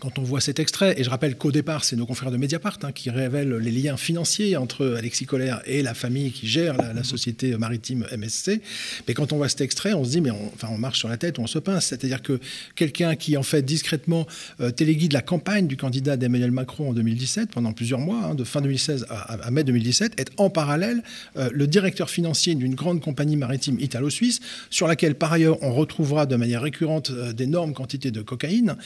quand 0.00 0.18
on 0.18 0.22
voit 0.22 0.40
cet 0.40 0.60
extrait, 0.60 0.94
et 0.98 1.04
je 1.04 1.10
rappelle 1.10 1.36
qu'au 1.36 1.52
départ, 1.52 1.84
c'est 1.84 1.96
nos 1.96 2.06
confrères 2.06 2.30
de 2.30 2.36
Mediapart 2.36 2.78
hein, 2.82 2.92
qui 2.92 3.10
révèlent 3.10 3.56
les 3.56 3.70
liens 3.70 3.96
financiers 3.96 4.56
entre 4.56 4.96
Alexis 4.98 5.26
Collère 5.26 5.62
et 5.64 5.82
la 5.82 5.94
famille 5.94 6.32
qui 6.32 6.46
gère 6.46 6.76
la, 6.76 7.02
société 7.02 7.56
maritime 7.56 8.06
MSC, 8.16 8.60
mais 9.06 9.14
quand 9.14 9.32
on 9.32 9.36
voit 9.36 9.48
cet 9.48 9.60
extrait, 9.60 9.94
on 9.94 10.04
se 10.04 10.10
dit, 10.10 10.20
mais 10.20 10.30
on, 10.30 10.50
enfin, 10.54 10.68
on 10.70 10.78
marche 10.78 10.98
sur 10.98 11.08
la 11.08 11.16
tête 11.16 11.38
ou 11.38 11.42
on 11.42 11.46
se 11.46 11.58
pince. 11.58 11.86
C'est-à-dire 11.86 12.22
que 12.22 12.40
quelqu'un 12.74 13.14
qui, 13.14 13.36
en 13.36 13.42
fait, 13.42 13.62
discrètement 13.62 14.26
euh, 14.60 14.70
téléguide 14.70 15.12
la 15.12 15.22
campagne 15.22 15.66
du 15.66 15.76
candidat 15.76 16.16
d'Emmanuel 16.16 16.50
Macron 16.50 16.90
en 16.90 16.92
2017, 16.92 17.50
pendant 17.50 17.72
plusieurs 17.72 18.00
mois, 18.00 18.22
hein, 18.24 18.34
de 18.34 18.44
fin 18.44 18.60
2016 18.60 19.06
à, 19.08 19.50
mai 19.50 19.64
2017, 19.64 20.20
est 20.20 20.30
en 20.36 20.50
parallèle 20.50 21.02
euh, 21.36 21.48
le 21.52 21.66
directeur 21.66 22.10
financier 22.10 22.54
d'une 22.54 22.74
grande 22.74 23.00
compagnie 23.00 23.36
maritime 23.36 23.78
italo-suisse, 23.80 24.40
sur 24.70 24.86
laquelle, 24.86 25.14
par 25.14 25.32
ailleurs, 25.32 25.62
on 25.62 25.72
retrouvera 25.72 26.26
de 26.26 26.36
manière 26.36 26.62
récurrente 26.62 27.10
euh, 27.10 27.32
d'énormes 27.32 27.72
quantités 27.72 28.10
de 28.10 28.22
cocaïne. 28.22 28.76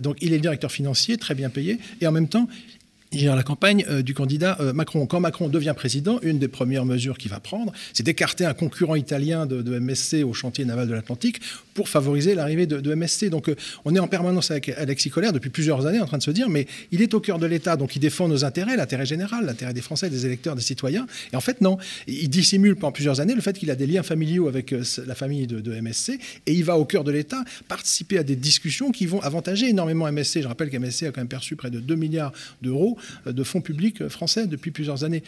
donc, 0.00 0.16
il 0.20 0.32
est 0.32 0.38
directeur 0.44 0.70
financier, 0.70 1.16
très 1.16 1.34
bien 1.34 1.48
payé, 1.48 1.78
et 2.00 2.06
en 2.06 2.12
même 2.12 2.28
temps, 2.28 2.48
gère 3.18 3.36
la 3.36 3.42
campagne 3.42 3.84
euh, 3.88 4.02
du 4.02 4.14
candidat 4.14 4.56
euh, 4.60 4.72
Macron. 4.72 5.06
Quand 5.06 5.20
Macron 5.20 5.48
devient 5.48 5.74
président, 5.76 6.18
une 6.22 6.38
des 6.38 6.48
premières 6.48 6.84
mesures 6.84 7.18
qu'il 7.18 7.30
va 7.30 7.40
prendre, 7.40 7.72
c'est 7.92 8.02
d'écarter 8.02 8.44
un 8.44 8.54
concurrent 8.54 8.94
italien 8.94 9.46
de, 9.46 9.78
MSC 9.78 10.22
au 10.24 10.32
chantier 10.32 10.64
naval 10.64 10.88
de 10.88 10.94
l'Atlantique 10.94 11.40
pour 11.74 11.88
favoriser 11.88 12.34
l'arrivée 12.34 12.66
de, 12.66 12.94
MSC. 12.94 13.28
Donc 13.30 13.48
euh, 13.48 13.56
on 13.84 13.94
est 13.94 13.98
en 13.98 14.08
permanence 14.08 14.50
avec 14.50 14.68
Alexis 14.68 15.10
Collère 15.10 15.32
depuis 15.32 15.50
plusieurs 15.50 15.86
années 15.86 16.00
en 16.00 16.06
train 16.06 16.18
de 16.18 16.22
se 16.22 16.30
dire, 16.30 16.48
mais 16.48 16.66
il 16.92 17.02
est 17.02 17.14
au 17.14 17.20
cœur 17.20 17.38
de 17.38 17.46
l'État, 17.46 17.76
donc 17.76 17.96
il 17.96 18.00
défend 18.00 18.28
nos 18.28 18.44
intérêts, 18.44 18.76
l'intérêt 18.76 19.06
général, 19.06 19.46
l'intérêt 19.46 19.74
des 19.74 19.80
Français, 19.80 20.10
des 20.10 20.26
électeurs, 20.26 20.54
des 20.54 20.62
citoyens. 20.62 21.06
Et 21.32 21.36
en 21.36 21.40
fait, 21.40 21.60
non, 21.60 21.78
il 22.06 22.28
dissimule 22.28 22.76
pendant 22.76 22.92
plusieurs 22.92 23.20
années 23.20 23.34
le 23.34 23.40
fait 23.40 23.58
qu'il 23.58 23.70
a 23.70 23.76
des 23.76 23.86
liens 23.86 24.02
familiaux 24.02 24.48
avec 24.48 24.74
la 25.06 25.14
famille 25.14 25.46
de, 25.46 25.60
de 25.60 25.80
MSC 25.80 26.18
et 26.46 26.52
il 26.52 26.64
va 26.64 26.78
au 26.78 26.84
cœur 26.84 27.04
de 27.04 27.10
l'État 27.10 27.44
participer 27.68 28.18
à 28.18 28.22
des 28.22 28.36
discussions 28.36 28.90
qui 28.90 29.06
vont 29.06 29.20
avantager 29.20 29.68
énormément 29.68 30.10
MSC. 30.10 30.42
Je 30.42 30.48
rappelle 30.48 30.70
qu'MSC 30.70 31.04
a 31.04 31.12
quand 31.12 31.20
même 31.20 31.28
perçu 31.28 31.56
près 31.56 31.70
de 31.70 31.80
2 31.80 31.94
milliards 31.94 32.32
d'euros 32.62 32.98
de 33.26 33.42
fonds 33.42 33.60
publics 33.60 34.08
français 34.08 34.46
depuis 34.46 34.70
plusieurs 34.70 35.04
années. 35.04 35.22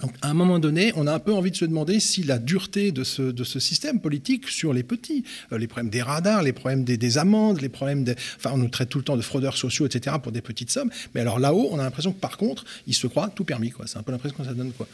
Donc, 0.00 0.12
à 0.20 0.30
un 0.30 0.34
moment 0.34 0.58
donné, 0.58 0.92
on 0.96 1.06
a 1.06 1.12
un 1.12 1.18
peu 1.20 1.32
envie 1.32 1.52
de 1.52 1.56
se 1.56 1.64
demander 1.64 2.00
si 2.00 2.24
la 2.24 2.38
dureté 2.38 2.90
de 2.90 3.04
ce, 3.04 3.22
de 3.22 3.44
ce 3.44 3.60
système 3.60 4.00
politique 4.00 4.48
sur 4.48 4.72
les 4.72 4.82
petits, 4.82 5.24
euh, 5.52 5.58
les 5.58 5.68
problèmes 5.68 5.90
des 5.90 6.02
radars, 6.02 6.42
les 6.42 6.52
problèmes 6.52 6.82
des, 6.82 7.18
amendes, 7.18 7.60
les 7.60 7.68
problèmes 7.68 8.02
des... 8.02 8.14
Enfin, 8.36 8.50
on 8.54 8.58
nous 8.58 8.68
traite 8.68 8.88
tout 8.88 8.98
le 8.98 9.04
temps 9.04 9.16
de 9.16 9.22
fraudeurs 9.22 9.56
sociaux, 9.56 9.86
etc., 9.86 10.16
pour 10.20 10.32
des 10.32 10.40
petites 10.40 10.70
sommes. 10.70 10.90
Mais 11.14 11.20
alors 11.20 11.38
là-haut, 11.38 11.68
on 11.70 11.78
a 11.78 11.84
l'impression 11.84 12.12
que 12.12 12.20
par 12.20 12.36
contre, 12.36 12.64
ils 12.86 12.94
se 12.94 13.06
croient 13.06 13.30
tout 13.34 13.44
permis. 13.44 13.70
Quoi. 13.70 13.86
C'est 13.86 13.98
un 13.98 14.02
peu 14.02 14.12
l'impression 14.12 14.36
que 14.36 14.44
ça 14.44 14.54
donne. 14.54 14.72
Quoi. 14.72 14.88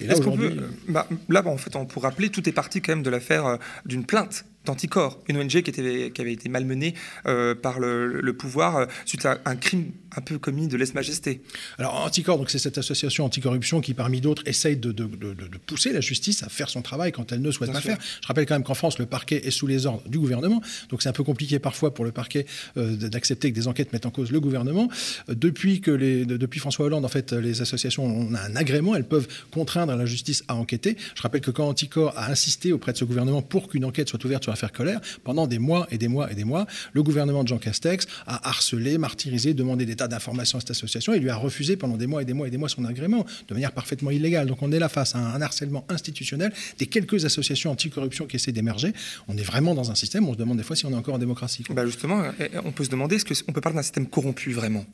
Et 0.00 0.06
là, 0.06 0.14
peut, 0.18 0.56
bah, 0.88 1.08
là, 1.28 1.46
en 1.46 1.56
fait, 1.56 1.74
on, 1.76 1.86
pour 1.86 2.02
rappeler, 2.02 2.28
tout 2.28 2.46
est 2.48 2.52
parti 2.52 2.82
quand 2.82 2.92
même 2.92 3.02
de 3.02 3.10
l'affaire 3.10 3.46
euh, 3.46 3.56
d'une 3.86 4.04
plainte 4.04 4.44
d'Anticor, 4.64 5.20
une 5.28 5.38
ONG 5.38 5.48
qui, 5.48 5.70
était, 5.70 6.10
qui 6.12 6.20
avait 6.20 6.32
été 6.32 6.48
malmenée 6.48 6.94
euh, 7.26 7.54
par 7.54 7.80
le, 7.80 8.20
le 8.20 8.32
pouvoir 8.32 8.76
euh, 8.76 8.86
suite 9.04 9.26
à 9.26 9.40
un 9.44 9.56
crime 9.56 9.92
un 10.16 10.20
peu 10.20 10.38
commis 10.38 10.68
de 10.68 10.76
lèse-majesté. 10.76 11.42
Alors 11.78 11.94
Anticor, 11.94 12.38
donc 12.38 12.50
c'est 12.50 12.58
cette 12.58 12.78
association 12.78 13.24
anticorruption 13.24 13.80
qui, 13.80 13.94
parmi 13.94 14.20
d'autres, 14.20 14.42
essaye 14.46 14.76
de, 14.76 14.92
de, 14.92 15.04
de, 15.04 15.34
de, 15.34 15.58
pousser 15.66 15.92
la 15.92 16.00
justice 16.00 16.42
à 16.42 16.48
faire 16.48 16.68
son 16.68 16.82
travail 16.82 17.12
quand 17.12 17.32
elle 17.32 17.40
ne 17.40 17.50
souhaite 17.50 17.72
pas 17.72 17.80
faire. 17.80 17.98
Je 18.20 18.26
rappelle 18.26 18.46
quand 18.46 18.54
même 18.54 18.62
qu'en 18.62 18.74
France, 18.74 18.98
le 18.98 19.06
parquet 19.06 19.46
est 19.46 19.50
sous 19.50 19.66
les 19.66 19.86
ordres 19.86 20.08
du 20.08 20.18
gouvernement, 20.18 20.60
donc 20.90 21.02
c'est 21.02 21.08
un 21.08 21.12
peu 21.14 21.24
compliqué 21.24 21.58
parfois 21.58 21.94
pour 21.94 22.04
le 22.04 22.12
parquet 22.12 22.46
euh, 22.76 22.96
d'accepter 22.96 23.50
que 23.50 23.56
des 23.56 23.68
enquêtes 23.68 23.92
mettent 23.92 24.06
en 24.06 24.10
cause 24.10 24.30
le 24.30 24.40
gouvernement. 24.40 24.88
Depuis 25.28 25.80
que 25.80 25.90
les, 25.90 26.24
depuis 26.24 26.60
François 26.60 26.86
Hollande, 26.86 27.04
en 27.04 27.08
fait, 27.08 27.32
les 27.32 27.62
associations 27.62 28.04
ont 28.04 28.34
un 28.34 28.56
agrément, 28.56 28.94
elles 28.94 29.08
peuvent 29.08 29.28
contraindre 29.50 29.94
la 29.96 30.06
justice 30.06 30.44
à 30.48 30.54
enquêter. 30.54 30.96
Je 31.14 31.22
rappelle 31.22 31.40
que 31.40 31.50
quand 31.50 31.68
Anticor 31.68 32.12
a 32.16 32.30
insisté 32.30 32.72
auprès 32.72 32.92
de 32.92 32.98
ce 32.98 33.04
gouvernement 33.04 33.42
pour 33.42 33.68
qu'une 33.68 33.84
enquête 33.84 34.08
soit 34.08 34.24
ouverte 34.24 34.44
sur 34.44 34.51
l'affaire 34.52 34.72
Colère, 34.72 35.00
pendant 35.24 35.46
des 35.46 35.58
mois 35.58 35.86
et 35.90 35.98
des 35.98 36.08
mois 36.08 36.30
et 36.30 36.34
des 36.34 36.44
mois, 36.44 36.66
le 36.92 37.02
gouvernement 37.02 37.42
de 37.42 37.48
Jean 37.48 37.58
Castex 37.58 38.06
a 38.26 38.48
harcelé, 38.48 38.98
martyrisé, 38.98 39.54
demandé 39.54 39.86
des 39.86 39.96
tas 39.96 40.08
d'informations 40.08 40.58
à 40.58 40.60
cette 40.60 40.70
association 40.70 41.12
et 41.14 41.18
lui 41.18 41.30
a 41.30 41.36
refusé 41.36 41.76
pendant 41.76 41.96
des 41.96 42.06
mois 42.06 42.22
et 42.22 42.24
des 42.24 42.34
mois 42.34 42.48
et 42.48 42.50
des 42.50 42.58
mois 42.58 42.68
son 42.68 42.84
agrément 42.84 43.24
de 43.48 43.54
manière 43.54 43.72
parfaitement 43.72 44.10
illégale. 44.10 44.46
Donc 44.46 44.62
on 44.62 44.70
est 44.72 44.78
là 44.78 44.88
face 44.88 45.14
à 45.14 45.18
un, 45.18 45.42
harcèlement 45.42 45.84
institutionnel 45.88 46.52
des 46.78 46.86
quelques 46.86 47.24
associations 47.24 47.70
anticorruption 47.70 48.26
qui 48.26 48.36
essaient 48.36 48.52
d'émerger. 48.52 48.92
On 49.28 49.36
est 49.36 49.42
vraiment 49.42 49.74
dans 49.74 49.90
un 49.90 49.94
système, 49.94 50.26
où 50.26 50.30
on 50.30 50.34
se 50.34 50.38
demande 50.38 50.58
des 50.58 50.62
fois 50.62 50.76
si 50.76 50.86
on 50.86 50.90
est 50.90 50.94
encore 50.94 51.14
en 51.14 51.18
démocratie. 51.18 51.64
Bah 51.70 51.86
justement, 51.86 52.22
on 52.64 52.72
peut 52.72 52.84
se 52.84 52.90
demander, 52.90 53.16
est-ce 53.16 53.42
qu'on 53.42 53.52
peut 53.52 53.60
parler 53.60 53.76
d'un 53.76 53.82
système 53.82 54.06
corrompu 54.06 54.52
vraiment? 54.52 54.84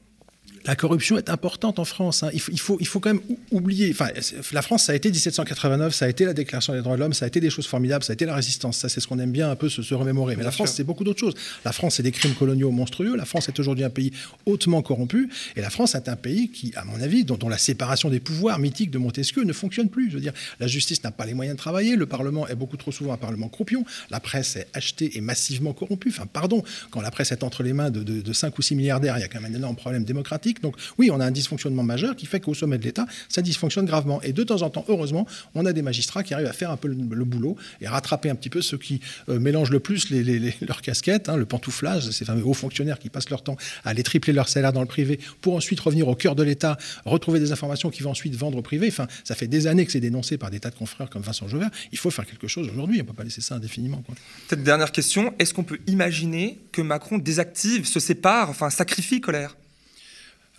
La 0.68 0.76
corruption 0.76 1.16
est 1.18 1.30
importante 1.30 1.78
en 1.80 1.84
France. 1.84 2.22
hein. 2.22 2.30
Il, 2.34 2.40
faut, 2.40 2.52
il, 2.52 2.60
faut, 2.60 2.76
il 2.78 2.86
faut 2.86 3.00
quand 3.00 3.12
même 3.14 3.22
ou- 3.28 3.38
oublier. 3.50 3.90
Enfin, 3.90 4.08
la 4.52 4.62
France, 4.62 4.84
ça 4.84 4.92
a 4.92 4.94
été 4.94 5.10
1789, 5.10 5.94
ça 5.94 6.04
a 6.04 6.08
été 6.08 6.24
la 6.26 6.34
Déclaration 6.34 6.74
des 6.74 6.82
droits 6.82 6.94
de 6.94 7.00
l'homme, 7.00 7.14
ça 7.14 7.24
a 7.24 7.28
été 7.28 7.40
des 7.40 7.48
choses 7.50 7.66
formidables, 7.66 8.04
ça 8.04 8.12
a 8.12 8.14
été 8.14 8.26
la 8.26 8.34
résistance. 8.34 8.76
Ça, 8.76 8.88
c'est 8.90 9.00
ce 9.00 9.06
qu'on 9.08 9.18
aime 9.18 9.32
bien 9.32 9.50
un 9.50 9.56
peu 9.56 9.68
se, 9.70 9.82
se 9.82 9.94
remémorer. 9.94 10.34
Mais 10.34 10.40
Bien 10.42 10.44
la 10.44 10.50
France, 10.52 10.72
c'est 10.76 10.84
beaucoup 10.84 11.04
d'autres 11.04 11.18
choses. 11.20 11.34
La 11.64 11.72
France, 11.72 11.94
c'est 11.96 12.02
des 12.02 12.12
crimes 12.12 12.34
coloniaux 12.34 12.70
monstrueux. 12.70 13.16
La 13.16 13.24
France 13.24 13.48
est 13.48 13.58
aujourd'hui 13.58 13.82
un 13.84 13.90
pays 13.90 14.12
hautement 14.46 14.82
corrompu. 14.82 15.30
Et 15.56 15.62
la 15.62 15.70
France 15.70 15.94
est 15.94 16.08
un 16.08 16.16
pays 16.16 16.50
qui, 16.50 16.72
à 16.76 16.84
mon 16.84 17.00
avis, 17.00 17.24
dont, 17.24 17.36
dont 17.38 17.48
la 17.48 17.56
séparation 17.58 18.10
des 18.10 18.20
pouvoirs 18.20 18.58
mythique 18.58 18.90
de 18.90 18.98
Montesquieu 18.98 19.44
ne 19.44 19.54
fonctionne 19.54 19.88
plus. 19.88 20.10
Je 20.10 20.16
veux 20.16 20.20
dire, 20.20 20.34
la 20.60 20.66
justice 20.66 21.02
n'a 21.02 21.10
pas 21.12 21.24
les 21.24 21.32
moyens 21.34 21.56
de 21.56 21.58
travailler. 21.58 21.96
Le 21.96 22.04
Parlement 22.06 22.46
est 22.46 22.54
beaucoup 22.54 22.76
trop 22.76 22.92
souvent 22.92 23.14
un 23.14 23.16
Parlement 23.16 23.48
croupion. 23.48 23.86
La 24.10 24.20
presse 24.20 24.56
est 24.56 24.66
achetée 24.74 25.16
et 25.16 25.22
massivement 25.22 25.72
corrompue. 25.72 26.10
Enfin, 26.10 26.26
pardon, 26.30 26.62
quand 26.90 27.00
la 27.00 27.10
presse 27.10 27.32
est 27.32 27.42
entre 27.42 27.62
les 27.62 27.72
mains 27.72 27.90
de, 27.90 28.02
de, 28.02 28.20
de 28.20 28.32
5 28.34 28.58
ou 28.58 28.60
6 28.60 28.74
milliardaires, 28.74 29.16
il 29.16 29.22
y 29.22 29.24
a 29.24 29.28
quand 29.28 29.40
même 29.40 29.50
un 29.54 29.56
énorme 29.56 29.76
problème 29.76 30.04
démocratique. 30.04 30.57
Donc, 30.62 30.76
oui, 30.98 31.10
on 31.10 31.20
a 31.20 31.26
un 31.26 31.30
dysfonctionnement 31.30 31.82
majeur 31.82 32.16
qui 32.16 32.26
fait 32.26 32.40
qu'au 32.40 32.54
sommet 32.54 32.78
de 32.78 32.84
l'État, 32.84 33.06
ça 33.28 33.42
dysfonctionne 33.42 33.86
gravement. 33.86 34.20
Et 34.22 34.32
de 34.32 34.42
temps 34.42 34.62
en 34.62 34.70
temps, 34.70 34.84
heureusement, 34.88 35.26
on 35.54 35.66
a 35.66 35.72
des 35.72 35.82
magistrats 35.82 36.22
qui 36.22 36.34
arrivent 36.34 36.46
à 36.46 36.52
faire 36.52 36.70
un 36.70 36.76
peu 36.76 36.88
le, 36.88 37.24
boulot 37.24 37.56
et 37.80 37.88
rattraper 37.88 38.30
un 38.30 38.34
petit 38.34 38.50
peu 38.50 38.62
ceux 38.62 38.78
qui 38.78 39.00
euh, 39.28 39.38
mélangent 39.38 39.70
le 39.70 39.80
plus 39.80 40.10
leurs 40.60 40.82
casquettes, 40.82 41.28
hein, 41.28 41.36
le 41.36 41.46
pantouflage, 41.46 42.10
ces 42.10 42.24
fameux 42.24 42.44
hauts 42.44 42.54
fonctionnaires 42.54 42.98
qui 42.98 43.10
passent 43.10 43.30
leur 43.30 43.42
temps 43.42 43.56
à 43.84 43.90
aller 43.90 44.02
tripler 44.02 44.32
leur 44.32 44.48
salaire 44.48 44.72
dans 44.72 44.80
le 44.80 44.86
privé 44.86 45.20
pour 45.40 45.54
ensuite 45.54 45.80
revenir 45.80 46.08
au 46.08 46.14
cœur 46.14 46.34
de 46.34 46.42
l'État, 46.42 46.78
retrouver 47.04 47.40
des 47.40 47.52
informations 47.52 47.90
qu'ils 47.90 48.04
vont 48.04 48.10
ensuite 48.10 48.34
vendre 48.34 48.58
au 48.58 48.62
privé. 48.62 48.88
Enfin, 48.88 49.06
ça 49.24 49.34
fait 49.34 49.46
des 49.46 49.66
années 49.66 49.84
que 49.86 49.92
c'est 49.92 50.00
dénoncé 50.00 50.38
par 50.38 50.50
des 50.50 50.60
tas 50.60 50.70
de 50.70 50.74
confrères 50.74 51.10
comme 51.10 51.22
Vincent 51.22 51.48
Jovert. 51.48 51.70
Il 51.92 51.98
faut 51.98 52.10
faire 52.10 52.26
quelque 52.26 52.48
chose 52.48 52.68
aujourd'hui. 52.68 52.96
On 53.00 53.04
ne 53.04 53.08
peut 53.08 53.14
pas 53.14 53.24
laisser 53.24 53.40
ça 53.40 53.56
indéfiniment. 53.56 54.02
Peut-être 54.48 54.62
dernière 54.62 54.92
question, 54.92 55.34
est-ce 55.38 55.54
qu'on 55.54 55.64
peut 55.64 55.78
imaginer 55.86 56.58
que 56.72 56.82
Macron 56.82 57.18
désactive, 57.18 57.86
se 57.86 58.00
sépare, 58.00 58.50
enfin 58.50 58.70
sacrifie 58.70 59.20
Colère? 59.20 59.56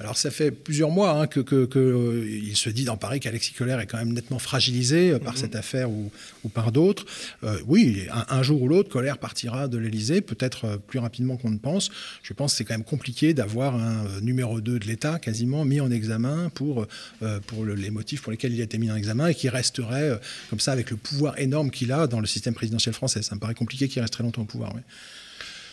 Alors 0.01 0.15
ça 0.15 0.31
fait 0.31 0.51
plusieurs 0.51 0.91
mois 0.91 1.11
hein, 1.11 1.27
que, 1.27 1.41
que- 1.41 1.65
que, 1.65 1.77
euh, 1.79 2.25
il 2.29 2.55
se 2.55 2.69
dit 2.69 2.85
dans 2.85 2.95
Paris 2.95 3.19
qu'Alexis 3.19 3.51
Colère 3.53 3.81
est 3.81 3.85
quand 3.85 3.97
même 3.97 4.13
nettement 4.13 4.39
fragilisé 4.39 5.11
euh, 5.11 5.19
par 5.19 5.37
cette 5.37 5.55
affaire 5.57 5.89
ou, 5.91 6.09
ou 6.45 6.49
par 6.49 6.71
d'autres. 6.71 7.05
Euh, 7.43 7.59
oui, 7.67 8.07
un, 8.11 8.25
un 8.37 8.41
jour 8.41 8.61
ou 8.61 8.67
l'autre, 8.69 8.87
Colère 8.89 9.17
partira 9.17 9.67
de 9.67 9.77
l'Élysée, 9.77 10.21
peut-être 10.21 10.77
plus 10.87 10.99
rapidement 10.99 11.35
qu'on 11.35 11.49
ne 11.49 11.57
pense. 11.57 11.89
Je 12.23 12.33
pense 12.33 12.53
que 12.53 12.57
c'est 12.59 12.63
quand 12.63 12.75
même 12.75 12.85
compliqué 12.85 13.33
d'avoir 13.33 13.75
un 13.75 14.21
numéro 14.21 14.61
2 14.61 14.79
de 14.79 14.85
l'État 14.85 15.19
quasiment 15.19 15.65
mis 15.65 15.81
en 15.81 15.91
examen 15.91 16.49
pour, 16.55 16.87
euh, 17.21 17.39
pour 17.47 17.65
le- 17.65 17.75
les 17.75 17.89
motifs 17.89 18.21
pour 18.21 18.31
lesquels 18.31 18.53
il 18.53 18.61
a 18.61 18.63
été 18.63 18.77
mis 18.77 18.89
en 18.89 18.95
examen 18.95 19.27
et 19.27 19.35
qui 19.35 19.49
resterait 19.49 20.09
euh, 20.11 20.17
comme 20.49 20.61
ça 20.61 20.71
avec 20.71 20.91
le 20.91 20.95
pouvoir 20.97 21.37
énorme 21.39 21.71
qu'il 21.71 21.91
a 21.91 22.07
dans 22.07 22.21
le 22.21 22.27
système 22.27 22.53
présidentiel 22.53 22.95
français. 22.95 23.21
Ça 23.21 23.35
me 23.35 23.39
paraît 23.41 23.53
compliqué 23.53 23.89
qu'il 23.89 24.01
reste 24.01 24.13
très 24.13 24.23
longtemps 24.23 24.43
au 24.43 24.45
pouvoir. 24.45 24.73
oui. 24.75 24.81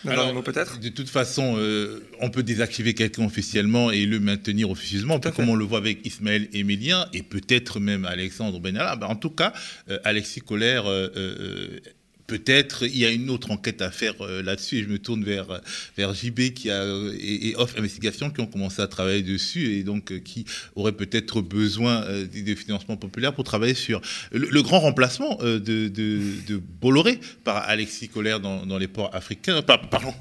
Alors, 0.09 0.33
De 0.33 0.89
toute 0.89 1.09
façon, 1.09 1.57
euh, 1.59 2.01
on 2.21 2.31
peut 2.31 2.43
désactiver 2.43 2.95
quelqu'un 2.95 3.25
officiellement 3.25 3.91
et 3.91 4.07
le 4.07 4.21
maintenir 4.21 4.71
officieusement, 4.71 5.21
comme 5.21 5.49
on 5.49 5.55
le 5.55 5.65
voit 5.65 5.79
avec 5.79 6.05
Ismaël 6.07 6.49
Émilien 6.53 7.07
et 7.13 7.23
peut-être 7.23 7.81
même 7.81 8.05
Alexandre 8.05 8.61
Benalla. 8.61 8.97
Ben, 8.97 9.07
en 9.07 9.17
tout 9.17 9.31
cas, 9.31 9.53
euh, 9.91 9.99
Alexis 10.05 10.41
Collère, 10.41 10.85
euh, 10.87 11.81
peut-être 12.27 12.85
il 12.85 12.99
y 12.99 13.05
a 13.05 13.11
une 13.11 13.31
autre 13.31 13.51
enquête 13.51 13.83
à 13.83 13.91
faire 13.91 14.15
euh, 14.21 14.43
là-dessus 14.43 14.79
et 14.79 14.83
je 14.83 14.89
me 14.89 14.99
tourne 14.99 15.25
vers, 15.25 15.61
vers 15.97 16.15
JB 16.15 16.53
qui 16.55 16.71
a, 16.71 16.83
euh, 16.83 17.15
et, 17.19 17.49
et 17.49 17.57
Off 17.57 17.75
Investigation 17.79 18.31
qui 18.31 18.41
ont 18.41 18.47
commencé 18.47 18.83
à 18.83 18.87
travailler 18.87 19.23
dessus 19.23 19.75
et 19.75 19.83
donc 19.83 20.13
euh, 20.13 20.19
qui 20.19 20.45
auraient 20.75 20.93
peut-être 20.93 21.41
besoin 21.41 22.03
euh, 22.05 22.27
des, 22.27 22.43
des 22.43 22.57
financements 22.57 22.97
populaires 22.97 23.35
pour 23.35 23.45
travailler 23.45 23.75
sur 23.75 24.01
le, 24.33 24.63
grand 24.63 24.81
remplacement 24.81 25.37
de, 25.37 25.59
de, 25.59 25.89
de 25.89 26.57
Bolloré 26.81 27.21
par 27.45 27.69
Alexis 27.69 28.09
Collère 28.09 28.41
dans, 28.41 28.67
dans 28.67 28.79
les 28.79 28.89
ports 28.89 29.15
africains. 29.15 29.63
Par- 29.63 29.89
pardon 29.89 30.15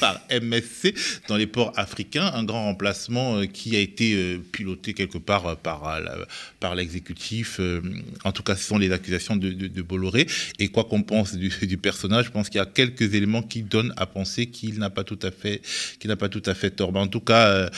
par 0.00 0.20
MSC 0.30 0.94
dans 1.28 1.36
les 1.36 1.46
ports 1.46 1.72
africains, 1.76 2.30
un 2.34 2.44
grand 2.44 2.64
remplacement 2.64 3.38
euh, 3.38 3.46
qui 3.46 3.74
a 3.74 3.80
été 3.80 4.14
euh, 4.14 4.38
piloté 4.38 4.92
quelque 4.92 5.16
part 5.18 5.46
euh, 5.46 5.54
par, 5.54 5.98
par 6.60 6.74
l'exécutif. 6.74 7.60
en 8.24 8.32
tout 8.32 8.42
cas, 8.42 8.54
ce 8.56 8.64
sont 8.64 8.78
les 8.78 8.92
accusations 8.92 9.36
de, 9.36 9.50
de, 9.50 9.66
de 9.66 9.82
Bolloré. 9.82 10.26
Et 10.58 10.68
quoi 10.68 10.84
qu'on 10.84 11.02
pense 11.02 11.34
du, 11.34 11.48
du 11.62 11.78
personnage, 11.78 12.26
je 12.26 12.30
pense 12.30 12.48
qu'il 12.48 12.58
y 12.58 12.62
a 12.62 12.66
quelques 12.66 13.14
éléments 13.14 13.42
qui 13.42 13.62
donnent 13.62 13.94
à 13.96 14.06
penser 14.06 14.46
qu'il 14.46 14.78
n'a 14.78 14.90
pas 14.90 15.04
tout 15.04 15.18
à 15.22 15.30
fait, 15.30 15.62
qu'il 15.98 16.08
n'a 16.08 16.16
pas 16.16 16.28
tout 16.28 16.42
à 16.44 16.54
fait 16.54 16.70
tort. 16.70 16.92
Mais 16.92 17.00
en 17.00 17.08
tout 17.08 17.20
cas, 17.20 17.70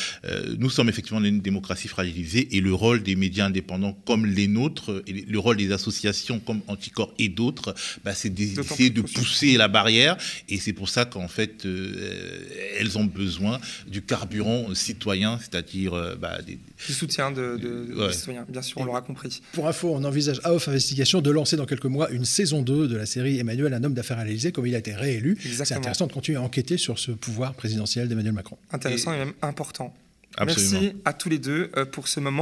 nous 0.59 0.71
sommes 0.71 0.89
effectivement 0.89 1.21
dans 1.21 1.27
une 1.27 1.41
démocratie 1.41 1.89
fragilisée 1.89 2.57
et 2.57 2.61
le 2.61 2.75
rôle 2.75 3.03
des 3.03 3.17
médias 3.17 3.47
indépendants 3.47 3.97
comme 4.07 4.27
les 4.27 4.49
nôtres 4.49 5.03
et 5.07 5.13
le 5.13 5.39
rôle 5.39 5.57
des 5.57 5.73
associations 5.73 6.41
comme 6.41 6.61
Anticor 6.67 7.13
et 7.19 7.29
d'autres, 7.29 7.75
bah, 8.05 8.15
c'est 8.15 8.31
d'essayer 8.31 8.91
de 8.91 9.03
pousser 9.03 9.57
la 9.57 9.69
barrière. 9.69 10.17
Et 10.49 10.59
c'est 10.59 10.73
pour 10.73 10.89
ça 10.89 11.05
qu'en 11.05 11.29
fait, 11.29 11.67
elles 12.79 12.99
ont 12.99 13.05
besoin 13.05 13.61
du 13.87 14.03
carburant 14.03 14.75
citoyen, 14.75 15.39
c'est-à-dire 15.39 15.95
euh, 15.95 16.17
bah, 16.17 16.41
des, 16.43 16.59
Du 16.87 16.93
soutien 16.93 17.31
de, 17.31 17.57
de- 17.57 17.87
de 17.93 17.95
Ouais. 18.07 18.13
citoyens, 18.13 18.45
bien 18.49 18.63
sûr, 18.63 18.79
on 18.79 18.85
l'aura 18.85 19.03
compris. 19.03 19.43
Pour 19.53 19.69
info, 19.69 19.93
on 19.95 20.05
envisage 20.05 20.41
à 20.45 20.53
Off 20.55 20.69
Investigation 20.69 21.21
de 21.21 21.31
lancer 21.31 21.57
dans 21.57 21.67
quelques 21.67 21.85
mois 21.87 22.11
une 22.11 22.25
saison 22.25 22.63
2 22.63 22.89
de 22.89 22.97
la 22.97 23.07
série 23.07 23.39
Emmanuel, 23.39 23.75
un 23.75 23.85
homme 23.85 23.95
d'affaires 23.95 24.19
à 24.19 24.25
l'Élysée, 24.25 24.53
comme 24.53 24.67
il 24.67 24.75
a 24.75 24.79
été 24.79 24.95
réélu. 24.95 25.37
C'est 25.41 25.75
intéressant 25.75 26.07
de 26.07 26.13
continuer 26.13 26.39
à 26.39 26.43
enquêter 26.43 26.77
sur 26.79 26.99
ce 26.99 27.11
pouvoir 27.13 27.55
présidentiel 27.55 28.09
d'Emmanuel 28.09 28.33
Macron. 28.33 28.57
Intéressant 28.73 29.13
et, 29.15 29.19
même 29.19 29.33
important. 29.43 29.95
Absolument. 30.37 30.81
Merci 30.81 30.97
à 31.05 31.13
tous 31.13 31.29
les 31.29 31.39
deux 31.41 31.71
euh, 31.77 31.85
pour 31.85 32.07
ce 32.07 32.21
moment. 32.21 32.39